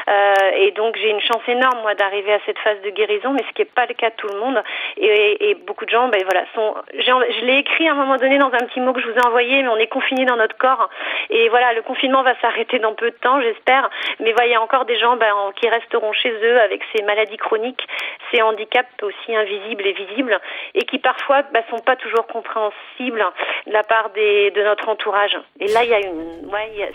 euh, 0.08 0.34
et 0.56 0.70
donc 0.72 0.96
j'ai 0.96 1.10
une 1.10 1.20
chance 1.20 1.42
énorme 1.48 1.80
moi 1.82 1.94
d'arriver 1.94 2.32
à 2.32 2.38
cette 2.46 2.58
phase 2.58 2.80
de 2.82 2.90
guérison 2.90 3.32
mais 3.32 3.42
ce 3.48 3.52
qui 3.54 3.62
n'est 3.62 3.66
pas 3.74 3.86
le 3.86 3.94
cas 3.94 4.10
de 4.10 4.16
tout 4.16 4.28
le 4.28 4.38
monde. 4.38 4.62
Et, 4.96 5.50
et 5.50 5.54
beaucoup 5.54 5.84
de 5.84 5.90
gens 5.90 6.08
ben 6.08 6.22
voilà 6.24 6.44
sont 6.54 6.74
je 6.94 7.44
l'ai 7.44 7.58
écrit 7.58 7.88
à 7.88 7.92
un 7.92 7.94
moment 7.94 8.16
donné 8.16 8.38
dans 8.38 8.52
un 8.52 8.66
petit 8.66 8.80
mot 8.80 8.92
que 8.92 9.00
je 9.00 9.08
vous 9.08 9.18
ai 9.18 9.26
envoyé 9.26 9.62
mais 9.62 9.68
on 9.68 9.76
est 9.76 9.88
confiné 9.88 10.24
dans 10.24 10.36
notre 10.36 10.56
corps. 10.56 10.88
Et 11.30 11.48
voilà 11.48 11.72
le 11.72 11.82
confinement 11.82 12.22
va 12.22 12.38
s'arrêter 12.40 12.78
dans 12.78 12.94
peu 12.94 13.10
de 13.10 13.16
temps 13.16 13.40
j'espère. 13.40 13.90
Mais 14.20 14.32
voilà, 14.32 14.46
il 14.46 14.52
y 14.52 14.56
a 14.56 14.62
encore 14.62 14.84
des 14.84 14.98
gens 14.98 15.16
ben, 15.16 15.32
qui 15.56 15.68
resteront 15.68 16.12
chez 16.12 16.32
eux 16.32 16.60
avec 16.60 16.82
ces 16.94 17.02
maladies 17.02 17.36
chroniques 17.36 17.86
ces 18.32 18.42
handicaps 18.42 19.02
aussi 19.02 19.34
invisibles 19.34 19.86
et 19.86 19.92
visibles 19.92 20.40
et 20.74 20.84
qui 20.84 20.98
parfois 20.98 21.42
ben, 21.52 21.62
sont 21.70 21.78
pas 21.78 21.96
toujours 21.96 22.26
compréhensibles 22.26 23.24
de 23.66 23.72
la 23.72 23.82
part 23.82 24.10
de 24.14 24.64
notre 24.64 24.88
entourage. 24.88 25.36
Et 25.60 25.68
là, 25.72 25.84
il 25.84 25.90
y 25.90 25.94
a 25.94 26.00
une, 26.00 26.46
ouais, 26.46 26.92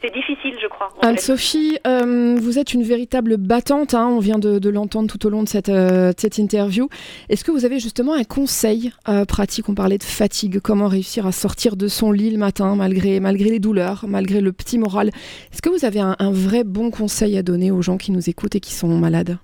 c'est 0.00 0.12
difficile, 0.12 0.56
je 0.60 0.66
crois. 0.66 0.88
Anne-Sophie, 1.02 1.78
euh, 1.86 2.36
vous 2.40 2.58
êtes 2.58 2.74
une 2.74 2.82
véritable 2.82 3.36
battante. 3.36 3.94
Hein, 3.94 4.08
on 4.08 4.18
vient 4.18 4.38
de, 4.38 4.68
l'entendre 4.68 5.10
tout 5.10 5.26
au 5.26 5.30
long 5.30 5.42
de 5.42 5.48
cette, 5.48 5.68
euh, 5.68 6.12
cette 6.16 6.38
interview. 6.38 6.88
Est-ce 7.28 7.44
que 7.44 7.50
vous 7.50 7.64
avez 7.64 7.78
justement 7.78 8.14
un 8.14 8.24
conseil 8.24 8.92
euh, 9.08 9.24
pratique? 9.24 9.68
On 9.68 9.74
parlait 9.74 9.98
de 9.98 10.02
fatigue. 10.02 10.60
Comment 10.60 10.88
réussir 10.88 11.26
à 11.26 11.32
sortir 11.32 11.76
de 11.76 11.88
son 11.88 12.12
lit 12.12 12.30
le 12.30 12.38
matin 12.38 12.74
malgré, 12.76 13.20
malgré 13.20 13.50
les 13.50 13.60
douleurs, 13.60 14.04
malgré 14.08 14.40
le 14.40 14.52
petit 14.52 14.78
moral? 14.78 15.08
Est-ce 15.52 15.62
que 15.62 15.70
vous 15.70 15.84
avez 15.84 16.00
un 16.00 16.32
vrai 16.32 16.64
bon 16.64 16.90
conseil 16.90 17.36
à 17.36 17.42
donner 17.42 17.70
aux 17.70 17.82
gens 17.82 17.98
qui 17.98 18.12
nous 18.12 18.30
écoutent 18.30 18.54
et 18.54 18.60
qui 18.60 18.72
sont 18.72 18.88
malades? 18.88 19.38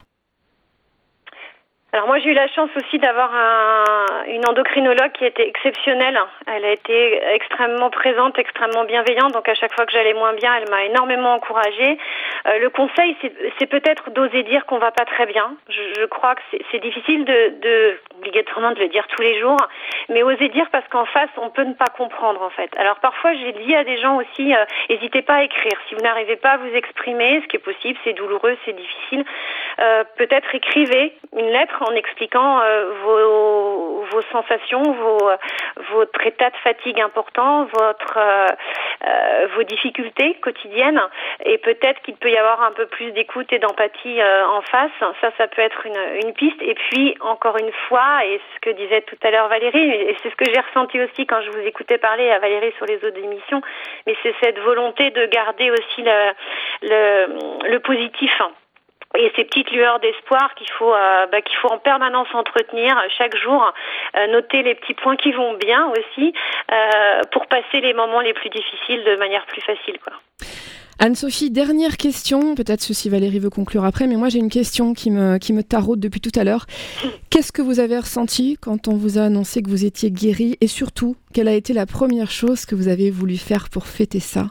Alors 1.92 2.06
moi 2.06 2.18
j'ai 2.18 2.30
eu 2.30 2.34
la 2.34 2.48
chance 2.48 2.68
aussi 2.76 2.98
d'avoir 2.98 3.34
un, 3.34 4.24
une 4.26 4.46
endocrinologue 4.46 5.12
qui 5.12 5.24
était 5.24 5.48
exceptionnelle. 5.48 6.18
Elle 6.46 6.64
a 6.66 6.72
été 6.72 7.20
extrêmement 7.32 7.88
présente, 7.88 8.38
extrêmement 8.38 8.84
bienveillante. 8.84 9.32
Donc 9.32 9.48
à 9.48 9.54
chaque 9.54 9.74
fois 9.74 9.86
que 9.86 9.92
j'allais 9.92 10.12
moins 10.12 10.34
bien, 10.34 10.54
elle 10.54 10.68
m'a 10.70 10.84
énormément 10.84 11.32
encouragée. 11.32 11.96
Euh, 12.46 12.58
le 12.58 12.68
conseil, 12.68 13.16
c'est 13.58 13.66
peut-être 13.66 14.10
d'oser 14.10 14.42
dire 14.42 14.66
qu'on 14.66 14.78
va 14.78 14.90
pas 14.90 15.06
très 15.06 15.24
bien. 15.24 15.54
Je, 15.70 16.00
je 16.00 16.04
crois 16.04 16.34
que 16.34 16.42
c'est 16.70 16.78
difficile 16.80 17.24
de, 17.24 17.54
de, 17.62 17.98
obligatoirement 18.18 18.72
de 18.72 18.80
le 18.80 18.88
dire 18.88 19.06
tous 19.08 19.22
les 19.22 19.40
jours, 19.40 19.56
mais 20.08 20.22
oser 20.22 20.48
dire 20.48 20.66
parce 20.70 20.86
qu'en 20.88 21.04
face 21.06 21.30
on 21.36 21.50
peut 21.50 21.64
ne 21.64 21.74
pas 21.74 21.88
comprendre 21.96 22.42
en 22.42 22.50
fait. 22.50 22.70
Alors 22.76 22.96
parfois 23.00 23.34
j'ai 23.34 23.52
dit 23.52 23.74
à 23.74 23.84
des 23.84 23.98
gens 23.98 24.16
aussi, 24.16 24.54
euh, 24.54 24.64
n'hésitez 24.88 25.22
pas 25.22 25.34
à 25.34 25.42
écrire. 25.42 25.78
Si 25.88 25.94
vous 25.94 26.02
n'arrivez 26.02 26.36
pas 26.36 26.52
à 26.52 26.56
vous 26.58 26.74
exprimer, 26.74 27.40
ce 27.42 27.46
qui 27.48 27.56
est 27.56 27.60
possible, 27.60 27.98
c'est 28.04 28.14
douloureux, 28.14 28.56
c'est 28.64 28.76
difficile. 28.76 29.24
Euh, 29.80 30.04
peut-être 30.16 30.54
écrivez 30.54 31.12
une 31.36 31.50
lettre 31.50 31.82
en 31.82 31.94
expliquant 31.94 32.60
euh, 32.60 32.90
vos, 33.04 34.04
vos, 34.10 34.22
sensations, 34.32 34.82
vos, 34.82 35.30
votre 35.92 36.26
état 36.26 36.50
de 36.50 36.56
fatigue 36.56 37.00
important, 37.00 37.64
votre, 37.64 38.16
euh, 38.16 38.46
euh, 39.06 39.46
vos 39.54 39.62
difficultés 39.62 40.34
quotidiennes, 40.40 41.00
et 41.44 41.58
peut-être 41.58 42.00
qu'il 42.02 42.16
peut 42.16 42.30
y 42.30 42.36
avoir 42.36 42.62
un 42.62 42.72
peu 42.72 42.86
plus 42.86 43.12
d'écoute 43.12 43.52
et 43.52 43.58
d'empathie 43.58 44.20
en 44.22 44.62
face. 44.62 44.90
Ça, 45.20 45.30
ça 45.36 45.46
peut 45.46 45.62
être 45.62 45.86
une, 45.86 46.24
une 46.24 46.32
piste. 46.32 46.60
Et 46.62 46.74
puis, 46.74 47.16
encore 47.20 47.56
une 47.58 47.72
fois, 47.88 48.24
et 48.26 48.40
ce 48.54 48.60
que 48.60 48.70
disait 48.70 49.02
tout 49.02 49.18
à 49.22 49.30
l'heure 49.30 49.48
Valérie, 49.48 49.97
et 50.00 50.16
c'est 50.22 50.30
ce 50.30 50.36
que 50.36 50.44
j'ai 50.44 50.60
ressenti 50.60 51.00
aussi 51.00 51.26
quand 51.26 51.40
je 51.42 51.50
vous 51.50 51.66
écoutais 51.66 51.98
parler 51.98 52.30
à 52.30 52.38
Valérie 52.38 52.72
sur 52.76 52.86
les 52.86 52.96
autres 52.96 53.18
émissions, 53.18 53.60
mais 54.06 54.16
c'est 54.22 54.34
cette 54.42 54.58
volonté 54.60 55.10
de 55.10 55.26
garder 55.26 55.70
aussi 55.70 56.04
le, 56.82 57.78
positif 57.78 58.30
et 59.16 59.32
ces 59.36 59.44
petites 59.44 59.70
lueurs 59.70 60.00
d'espoir 60.00 60.54
qu'il 60.54 60.70
faut 60.72 60.94
euh, 60.94 61.26
bah, 61.26 61.40
qu'il 61.40 61.56
faut 61.58 61.68
en 61.68 61.78
permanence 61.78 62.28
entretenir 62.34 62.94
chaque 63.16 63.36
jour, 63.36 63.72
euh, 64.16 64.26
noter 64.26 64.62
les 64.62 64.74
petits 64.74 64.94
points 64.94 65.16
qui 65.16 65.32
vont 65.32 65.54
bien 65.54 65.86
aussi 65.86 66.34
euh, 66.70 67.22
pour 67.32 67.46
passer 67.46 67.80
les 67.80 67.94
moments 67.94 68.20
les 68.20 68.34
plus 68.34 68.50
difficiles 68.50 69.04
de 69.04 69.16
manière 69.16 69.46
plus 69.46 69.62
facile. 69.62 69.98
Anne-Sophie, 71.00 71.52
dernière 71.52 71.96
question, 71.96 72.56
peut-être 72.56 72.82
si 72.82 73.08
Valérie 73.08 73.38
veut 73.38 73.50
conclure 73.50 73.84
après, 73.84 74.08
mais 74.08 74.16
moi 74.16 74.28
j'ai 74.28 74.40
une 74.40 74.48
question 74.48 74.94
qui 74.94 75.12
me, 75.12 75.38
qui 75.38 75.52
me 75.52 75.62
taraude 75.62 76.00
depuis 76.00 76.20
tout 76.20 76.32
à 76.34 76.42
l'heure. 76.42 76.66
Qu'est-ce 77.30 77.52
que 77.52 77.62
vous 77.62 77.78
avez 77.78 77.96
ressenti 77.96 78.58
quand 78.60 78.88
on 78.88 78.96
vous 78.96 79.16
a 79.16 79.22
annoncé 79.22 79.62
que 79.62 79.70
vous 79.70 79.84
étiez 79.84 80.10
guérie? 80.10 80.56
Et 80.60 80.66
surtout, 80.66 81.14
quelle 81.32 81.46
a 81.46 81.54
été 81.54 81.72
la 81.72 81.86
première 81.86 82.32
chose 82.32 82.64
que 82.64 82.74
vous 82.74 82.88
avez 82.88 83.12
voulu 83.12 83.36
faire 83.36 83.68
pour 83.68 83.86
fêter 83.86 84.18
ça? 84.18 84.50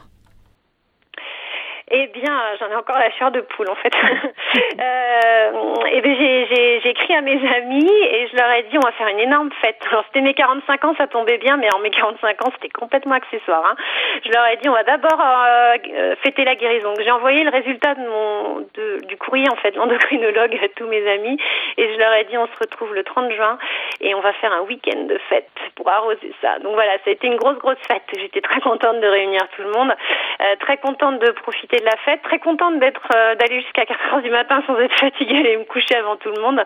Eh 1.90 2.06
bien, 2.08 2.40
j'en 2.58 2.70
ai 2.70 2.76
encore 2.76 2.98
la 2.98 3.10
chair 3.12 3.30
de 3.30 3.40
poule 3.40 3.70
en 3.70 3.74
fait. 3.74 3.92
euh, 4.80 5.74
et 5.92 6.00
bien 6.00 6.14
j'ai 6.18 6.88
écrit 6.88 7.14
à 7.14 7.20
mes 7.20 7.40
amis 7.56 7.90
et 7.90 8.28
je 8.28 8.36
leur 8.36 8.50
ai 8.50 8.62
dit 8.64 8.76
on 8.76 8.86
va 8.86 8.92
faire 8.92 9.08
une 9.08 9.20
énorme 9.20 9.50
fête. 9.60 9.78
Alors 9.90 10.04
c'était 10.06 10.20
mes 10.20 10.34
45 10.34 10.84
ans, 10.84 10.94
ça 10.98 11.06
tombait 11.06 11.38
bien, 11.38 11.56
mais 11.56 11.72
en 11.72 11.78
mes 11.78 11.90
45 11.90 12.44
ans 12.44 12.50
c'était 12.54 12.68
complètement 12.68 13.14
accessoire. 13.14 13.64
Hein. 13.64 13.76
Je 14.24 14.30
leur 14.30 14.46
ai 14.46 14.56
dit 14.56 14.68
on 14.68 14.72
va 14.72 14.84
d'abord 14.84 15.20
euh, 15.20 16.14
fêter 16.22 16.44
la 16.44 16.54
guérison. 16.56 16.92
J'ai 17.00 17.10
envoyé 17.10 17.44
le 17.44 17.50
résultat 17.50 17.94
du 17.94 19.16
courrier 19.16 19.48
en 19.50 19.56
fait, 19.56 19.74
l'endocrinologue 19.76 20.58
à 20.62 20.68
tous 20.76 20.86
mes 20.86 21.08
amis 21.10 21.38
et 21.76 21.92
je 21.92 21.98
leur 21.98 22.12
ai 22.14 22.24
dit 22.24 22.36
on 22.36 22.46
se 22.46 22.58
retrouve 22.60 22.94
le 22.94 23.04
30 23.04 23.32
juin 23.32 23.58
et 24.00 24.14
on 24.14 24.20
va 24.20 24.32
faire 24.34 24.52
un 24.52 24.62
week-end 24.62 25.04
de 25.04 25.18
fête 25.28 25.48
pour 25.74 25.88
arroser 25.88 26.32
ça. 26.40 26.58
Donc 26.58 26.74
voilà, 26.74 26.92
ça 27.04 27.08
a 27.08 27.10
été 27.10 27.26
une 27.26 27.36
grosse 27.36 27.58
grosse 27.58 27.78
fête. 27.86 28.02
J'étais 28.16 28.40
très 28.40 28.60
contente 28.60 29.00
de 29.00 29.06
réunir 29.06 29.40
tout 29.56 29.62
le 29.62 29.70
monde, 29.70 29.94
euh, 30.40 30.56
très 30.60 30.76
contente 30.76 31.18
de 31.20 31.30
profiter 31.32 31.77
de 31.80 31.84
la 31.84 31.96
fête. 32.04 32.22
Très 32.22 32.38
contente 32.38 32.78
d'être 32.78 33.08
euh, 33.14 33.34
d'aller 33.36 33.60
jusqu'à 33.60 33.86
4 33.86 34.14
heures 34.14 34.22
du 34.22 34.30
matin 34.30 34.62
sans 34.66 34.78
être 34.78 34.98
fatiguée 34.98 35.52
et 35.52 35.56
me 35.56 35.64
coucher 35.64 35.96
avant 35.96 36.16
tout 36.16 36.30
le 36.30 36.40
monde. 36.40 36.64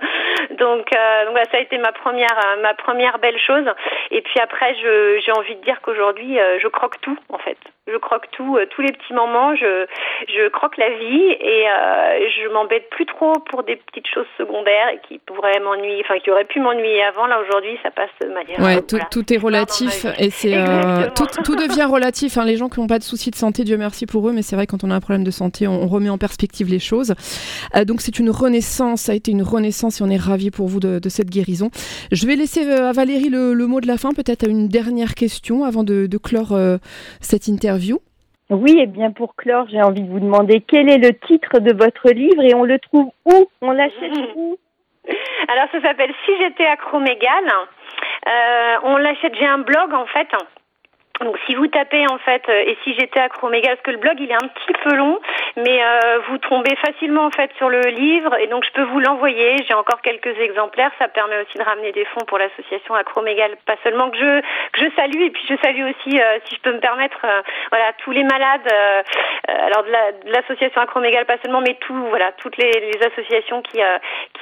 Donc, 0.59 0.89
euh, 0.95 1.27
donc 1.27 1.37
ça 1.51 1.59
a 1.59 1.61
été 1.61 1.79
ma 1.79 1.93
première 1.93 2.39
euh, 2.47 2.63
ma 2.63 2.75
première 2.75 3.19
belle 3.19 3.39
chose. 3.39 3.67
Et 4.11 4.23
puis 4.23 4.41
après, 4.41 4.75
j'ai 4.75 5.33
envie 5.33 5.57
de 5.57 5.63
dire 5.63 5.81
qu'aujourd'hui, 5.83 6.39
je 6.61 6.69
croque 6.69 7.01
tout 7.01 7.19
en 7.29 7.39
fait. 7.39 7.59
Je 7.87 7.97
croque 7.99 8.31
tout, 8.33 8.59
tous 8.71 8.83
les 8.83 8.93
petits 8.93 9.15
moments. 9.15 9.55
Je 9.57 9.87
je 10.29 10.49
croque 10.51 10.77
la 10.77 10.91
vie 10.91 11.31
et 11.41 11.67
je 12.31 12.53
m'embête 12.53 12.89
plus 12.91 13.07
trop 13.07 13.33
pour 13.51 13.65
des 13.65 13.77
petites 13.77 14.07
choses 14.07 14.27
secondaires 14.39 14.89
et 14.95 15.01
qui 15.09 15.19
pourraient 15.19 15.61
m'ennuyer, 15.61 16.03
enfin 16.05 16.19
qui 16.21 16.31
auraient 16.31 16.45
pu 16.45 16.61
m'ennuyer 16.61 17.03
avant. 17.03 17.27
Là 17.27 17.41
aujourd'hui, 17.41 17.79
ça 17.83 17.91
passe 17.91 18.11
de 18.21 18.29
manière. 18.29 18.61
Ouais, 18.61 18.83
tout, 18.83 18.99
tout, 19.11 19.33
est 19.33 19.39
relatif 19.39 20.07
et 20.19 20.31
c'est 20.31 20.57
tout, 21.17 21.27
tout, 21.45 21.57
devient 21.57 21.85
relatif. 21.85 22.39
Hein. 22.39 22.45
Les 22.45 22.57
gens 22.57 22.69
qui 22.69 22.81
n'ont 22.81 22.87
pas 22.87 22.99
de 22.99 23.05
soucis 23.05 23.31
de 23.31 23.37
santé, 23.37 23.65
Dieu 23.65 23.77
merci 23.77 24.07
pour 24.07 24.29
eux, 24.29 24.33
mais 24.33 24.43
c'est 24.43 24.57
vrai 24.57 24.67
quand 24.67 24.85
on 24.85 24.91
a 24.91 24.95
un 24.95 25.01
problème 25.01 25.25
de 25.25 25.31
santé, 25.31 25.67
on, 25.67 25.87
remet 25.87 26.09
en 26.09 26.19
perspective 26.19 26.69
les 26.69 26.79
choses. 26.79 27.15
Euh, 27.75 27.85
donc 27.85 28.01
c'est 28.01 28.19
une 28.19 28.31
renaissance, 28.31 29.03
ça 29.03 29.13
a 29.13 29.15
été 29.15 29.31
une 29.31 29.43
renaissance 29.43 30.01
et 30.01 30.05
on 30.05 30.09
est 30.09 30.17
ravis 30.17 30.51
pour 30.51 30.69
vous 30.69 30.81
de, 30.81 31.01
cette 31.09 31.31
guérison. 31.31 31.71
Je 32.11 32.27
vais 32.27 32.37
laisser 32.37 32.67
euh, 32.67 32.89
à 32.89 32.93
Valérie 32.93 33.29
le, 33.29 33.55
mot 33.67 33.81
de 33.81 33.87
la 33.87 33.99
fin, 33.99 34.13
peut-être 34.13 34.49
une 34.49 34.69
dernière 34.69 35.15
question 35.15 35.65
avant 35.65 35.85
de, 35.85 36.09
clore 36.17 36.53
euh, 36.53 36.79
cette 37.21 37.49
interview. 37.49 37.72
Oui, 38.51 38.79
et 38.81 38.87
bien 38.87 39.13
pour 39.13 39.35
clore, 39.35 39.67
j'ai 39.71 39.81
envie 39.81 40.03
de 40.03 40.11
vous 40.11 40.21
demander 40.21 40.61
quel 40.61 40.91
est 40.91 40.99
le 40.99 41.15
titre 41.27 41.59
de 41.59 41.73
votre 41.73 42.11
livre 42.11 42.43
et 42.43 42.55
on 42.55 42.65
le 42.65 42.79
trouve 42.79 43.11
où? 43.25 43.49
On 43.63 43.71
l'achète 43.71 44.13
où? 44.37 44.59
Alors 45.49 45.67
ça 45.73 45.81
s'appelle 45.81 46.13
Si 46.27 46.33
j'étais 46.39 46.67
acromégale. 46.67 47.51
Euh, 48.29 48.77
on 48.85 48.97
l'achète, 48.99 49.35
j'ai 49.39 49.47
un 49.47 49.59
blog 49.59 49.95
en 49.95 50.07
fait 50.07 50.29
donc 51.25 51.39
si 51.47 51.55
vous 51.55 51.67
tapez 51.67 52.05
en 52.11 52.19
fait 52.19 52.43
euh, 52.49 52.65
et 52.67 52.77
si 52.85 52.95
j'étais 52.95 53.21
acroméga, 53.21 53.69
parce 53.71 53.81
que 53.83 53.91
le 53.91 53.99
blog 53.99 54.17
il 54.19 54.31
est 54.31 54.35
un 54.35 54.49
petit 54.49 54.73
peu 54.85 54.95
long, 54.95 55.19
mais 55.57 55.83
euh, 55.83 56.19
vous 56.29 56.39
tombez 56.39 56.75
facilement 56.77 57.27
en 57.27 57.31
fait 57.31 57.51
sur 57.57 57.69
le 57.69 57.81
livre 57.81 58.37
et 58.39 58.47
donc 58.47 58.65
je 58.65 58.73
peux 58.73 58.83
vous 58.83 59.01
l'envoyer. 59.01 59.57
J'ai 59.67 59.75
encore 59.75 60.01
quelques 60.01 60.39
exemplaires. 60.39 60.91
Ça 60.99 61.09
permet 61.09 61.41
aussi 61.43 61.59
de 61.59 61.63
ramener 61.63 61.93
des 61.93 62.05
fonds 62.07 62.25
pour 62.27 62.39
l'association 62.39 62.95
Acromégal. 62.95 63.57
Pas 63.67 63.77
seulement 63.83 64.11
que 64.11 64.19
je 64.19 64.41
que 64.73 64.81
je 64.81 64.91
salue 64.97 65.23
et 65.23 65.31
puis 65.31 65.43
je 65.49 65.55
salue 65.63 65.85
aussi, 65.85 66.21
euh, 66.21 66.39
si 66.47 66.57
je 66.57 66.61
peux 66.61 66.73
me 66.73 66.81
permettre, 66.81 67.19
voilà 67.71 67.93
tous 67.99 68.11
les 68.11 68.25
malades. 68.25 68.69
alors 69.49 69.85
de 69.85 69.91
l'association 70.31 70.81
la, 70.81 70.83
Acromégal 70.85 71.27
pas 71.27 71.39
seulement, 71.43 71.61
mais 71.61 71.75
tout 71.81 72.07
voilà 72.09 72.33
toutes 72.33 72.57
les, 72.57 72.71
les 72.71 73.07
associations 73.07 73.63
qui 73.63 73.81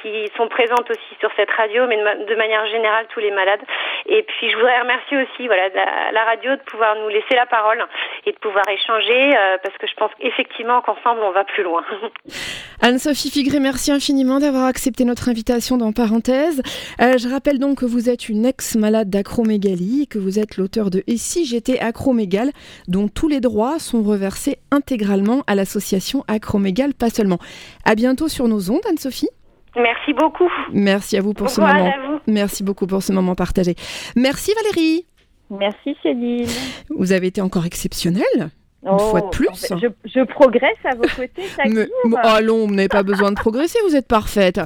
qui 0.01 0.31
sont 0.35 0.47
présentes 0.47 0.89
aussi 0.89 1.15
sur 1.19 1.31
cette 1.35 1.51
radio, 1.51 1.85
mais 1.87 1.97
de, 1.97 2.35
manière 2.35 2.65
générale 2.67 3.05
tous 3.09 3.19
les 3.19 3.31
malades. 3.31 3.61
Et 4.07 4.23
puis 4.23 4.49
je 4.49 4.55
voudrais 4.55 4.79
remercier 4.79 5.17
aussi 5.17 5.47
voilà 5.47 5.69
la, 5.69 6.11
la 6.11 6.23
radio 6.23 6.55
de 6.55 6.61
pouvoir 6.71 6.95
nous 6.95 7.09
laisser 7.09 7.35
la 7.35 7.45
parole 7.45 7.83
et 8.25 8.31
de 8.31 8.37
pouvoir 8.37 8.63
échanger 8.69 9.35
euh, 9.35 9.57
parce 9.61 9.77
que 9.77 9.87
je 9.87 9.93
pense 9.95 10.11
effectivement 10.21 10.81
qu'ensemble 10.81 11.21
on 11.21 11.31
va 11.31 11.43
plus 11.43 11.63
loin. 11.63 11.83
Anne-Sophie 12.81 13.29
Figré, 13.29 13.59
merci 13.59 13.91
infiniment 13.91 14.39
d'avoir 14.39 14.65
accepté 14.65 15.05
notre 15.05 15.29
invitation 15.29 15.77
dans 15.77 15.91
Parenthèse. 15.91 16.61
Euh, 17.01 17.17
je 17.17 17.29
rappelle 17.29 17.59
donc 17.59 17.79
que 17.79 17.85
vous 17.85 18.09
êtes 18.09 18.29
une 18.29 18.45
ex-malade 18.45 19.09
d'acromégalie, 19.09 20.07
que 20.07 20.17
vous 20.17 20.39
êtes 20.39 20.57
l'auteur 20.57 20.89
de 20.89 21.03
Et 21.07 21.17
si 21.17 21.45
j'étais 21.45 21.79
acromégale, 21.79 22.51
dont 22.87 23.07
tous 23.07 23.27
les 23.27 23.39
droits 23.39 23.77
sont 23.79 24.01
reversés 24.01 24.57
intégralement 24.71 25.43
à 25.47 25.55
l'association 25.55 26.23
Acromégale, 26.27 26.93
pas 26.93 27.09
seulement. 27.09 27.39
À 27.85 27.95
bientôt 27.95 28.27
sur 28.27 28.47
nos 28.47 28.71
ondes, 28.71 28.85
Anne-Sophie. 28.89 29.29
Merci 29.75 30.13
beaucoup. 30.13 30.51
Merci 30.71 31.17
à 31.17 31.21
vous 31.21 31.33
pour 31.33 31.49
ce 31.49 31.61
moment. 31.61 31.91
Merci 32.27 32.63
beaucoup 32.63 32.87
pour 32.87 33.01
ce 33.01 33.13
moment 33.13 33.35
partagé. 33.35 33.75
Merci 34.15 34.53
Valérie. 34.55 35.05
Merci 35.51 35.95
Céline. 36.01 36.47
Vous 36.89 37.11
avez 37.11 37.27
été 37.27 37.41
encore 37.41 37.65
exceptionnelle. 37.65 38.49
Une 38.83 38.99
fois 38.99 39.21
de 39.21 39.25
Oh, 39.27 39.29
plus. 39.29 39.47
en 39.49 39.53
fait, 39.53 39.73
je, 39.79 39.87
je 40.05 40.23
progresse 40.25 40.77
à 40.83 40.95
vos 40.95 41.03
côtés 41.03 41.43
chaque 41.55 41.69
Mais, 41.69 41.87
bon, 42.05 42.17
allons, 42.17 42.67
vous 42.67 42.73
n'avez 42.73 42.87
pas 42.87 43.03
besoin 43.03 43.29
de 43.31 43.35
progresser, 43.35 43.77
vous 43.87 43.95
êtes 43.95 44.07
parfaite. 44.07 44.59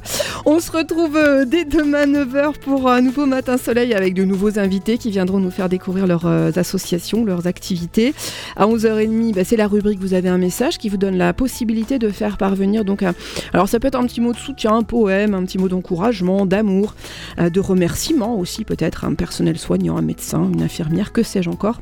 On 0.45 0.60
se 0.60 0.71
retrouve 0.71 1.17
euh, 1.17 1.45
dès 1.45 1.65
demain 1.65 2.06
9h 2.06 2.60
pour 2.60 2.89
un 2.89 3.01
nouveau 3.01 3.25
Matin 3.25 3.58
Soleil 3.58 3.93
avec 3.93 4.13
de 4.13 4.23
nouveaux 4.23 4.58
invités 4.58 4.97
qui 4.97 5.12
viendront 5.12 5.39
nous 5.39 5.51
faire 5.51 5.67
découvrir 5.69 6.08
leurs 6.08 6.28
euh, 6.28 6.51
associations, 6.56 7.25
leurs 7.25 7.47
activités. 7.47 8.13
À 8.56 8.67
11h30, 8.67 9.34
bah, 9.34 9.43
c'est 9.43 9.58
la 9.58 9.67
rubrique 9.67 9.99
Vous 9.99 10.13
avez 10.13 10.30
un 10.30 10.38
message 10.38 10.78
qui 10.78 10.89
vous 10.89 10.97
donne 10.97 11.17
la 11.17 11.34
possibilité 11.34 11.99
de 11.99 12.10
faire 12.10 12.38
parvenir 12.38 12.86
donc 12.86 13.04
un... 13.04 13.13
Alors 13.54 13.67
ça 13.67 13.80
peut 13.80 13.88
être 13.88 13.95
un 13.99 14.06
petit 14.06 14.21
mot 14.21 14.32
de 14.32 14.38
soutien, 14.38 14.75
un 14.75 14.84
poème, 14.84 15.34
un 15.34 15.43
petit 15.43 15.58
mot 15.58 15.67
d'encouragement, 15.67 16.45
d'amour, 16.45 16.95
euh, 17.39 17.49
de 17.49 17.60
remerciement 17.60 18.38
aussi 18.39 18.63
peut-être, 18.63 19.04
un 19.06 19.13
personnel 19.13 19.58
soignant, 19.58 19.97
un 19.97 20.01
médecin, 20.01 20.49
une 20.54 20.62
infirmière, 20.62 21.12
que 21.12 21.23
sais-je 21.23 21.49
encore. 21.49 21.80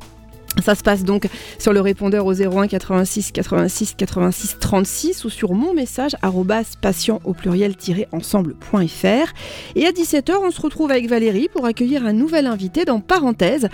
Ça 0.61 0.75
se 0.75 0.83
passe 0.83 1.03
donc 1.03 1.27
sur 1.59 1.73
le 1.73 1.81
répondeur 1.81 2.25
au 2.25 2.33
01 2.33 2.67
86 2.67 3.31
86 3.31 3.95
86 3.97 4.57
36 4.59 5.25
ou 5.25 5.29
sur 5.29 5.53
mon 5.53 5.73
message 5.73 6.15
arrobas 6.21 6.75
patient 6.81 7.19
au 7.23 7.33
pluriel 7.33 7.75
ensemble.fr. 8.11 9.33
Et 9.75 9.85
à 9.85 9.91
17h, 9.91 10.33
on 10.41 10.51
se 10.51 10.61
retrouve 10.61 10.91
avec 10.91 11.07
Valérie 11.09 11.49
pour 11.49 11.65
accueillir 11.65 12.05
un 12.05 12.13
nouvel 12.13 12.47
invité 12.47 12.85
dans 12.85 12.99
Parenthèse. 12.99 13.69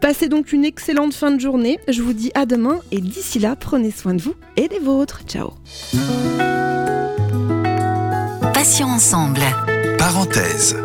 Passez 0.00 0.28
donc 0.28 0.52
une 0.52 0.64
excellente 0.64 1.14
fin 1.14 1.30
de 1.30 1.40
journée. 1.40 1.78
Je 1.88 2.02
vous 2.02 2.12
dis 2.12 2.30
à 2.34 2.46
demain 2.46 2.80
et 2.90 3.00
d'ici 3.00 3.38
là, 3.38 3.56
prenez 3.56 3.90
soin 3.90 4.14
de 4.14 4.22
vous 4.22 4.34
et 4.56 4.68
des 4.68 4.78
vôtres. 4.78 5.22
Ciao. 5.26 5.52
Passions 8.52 8.88
ensemble. 8.88 9.40
Parenthèse. 9.98 10.76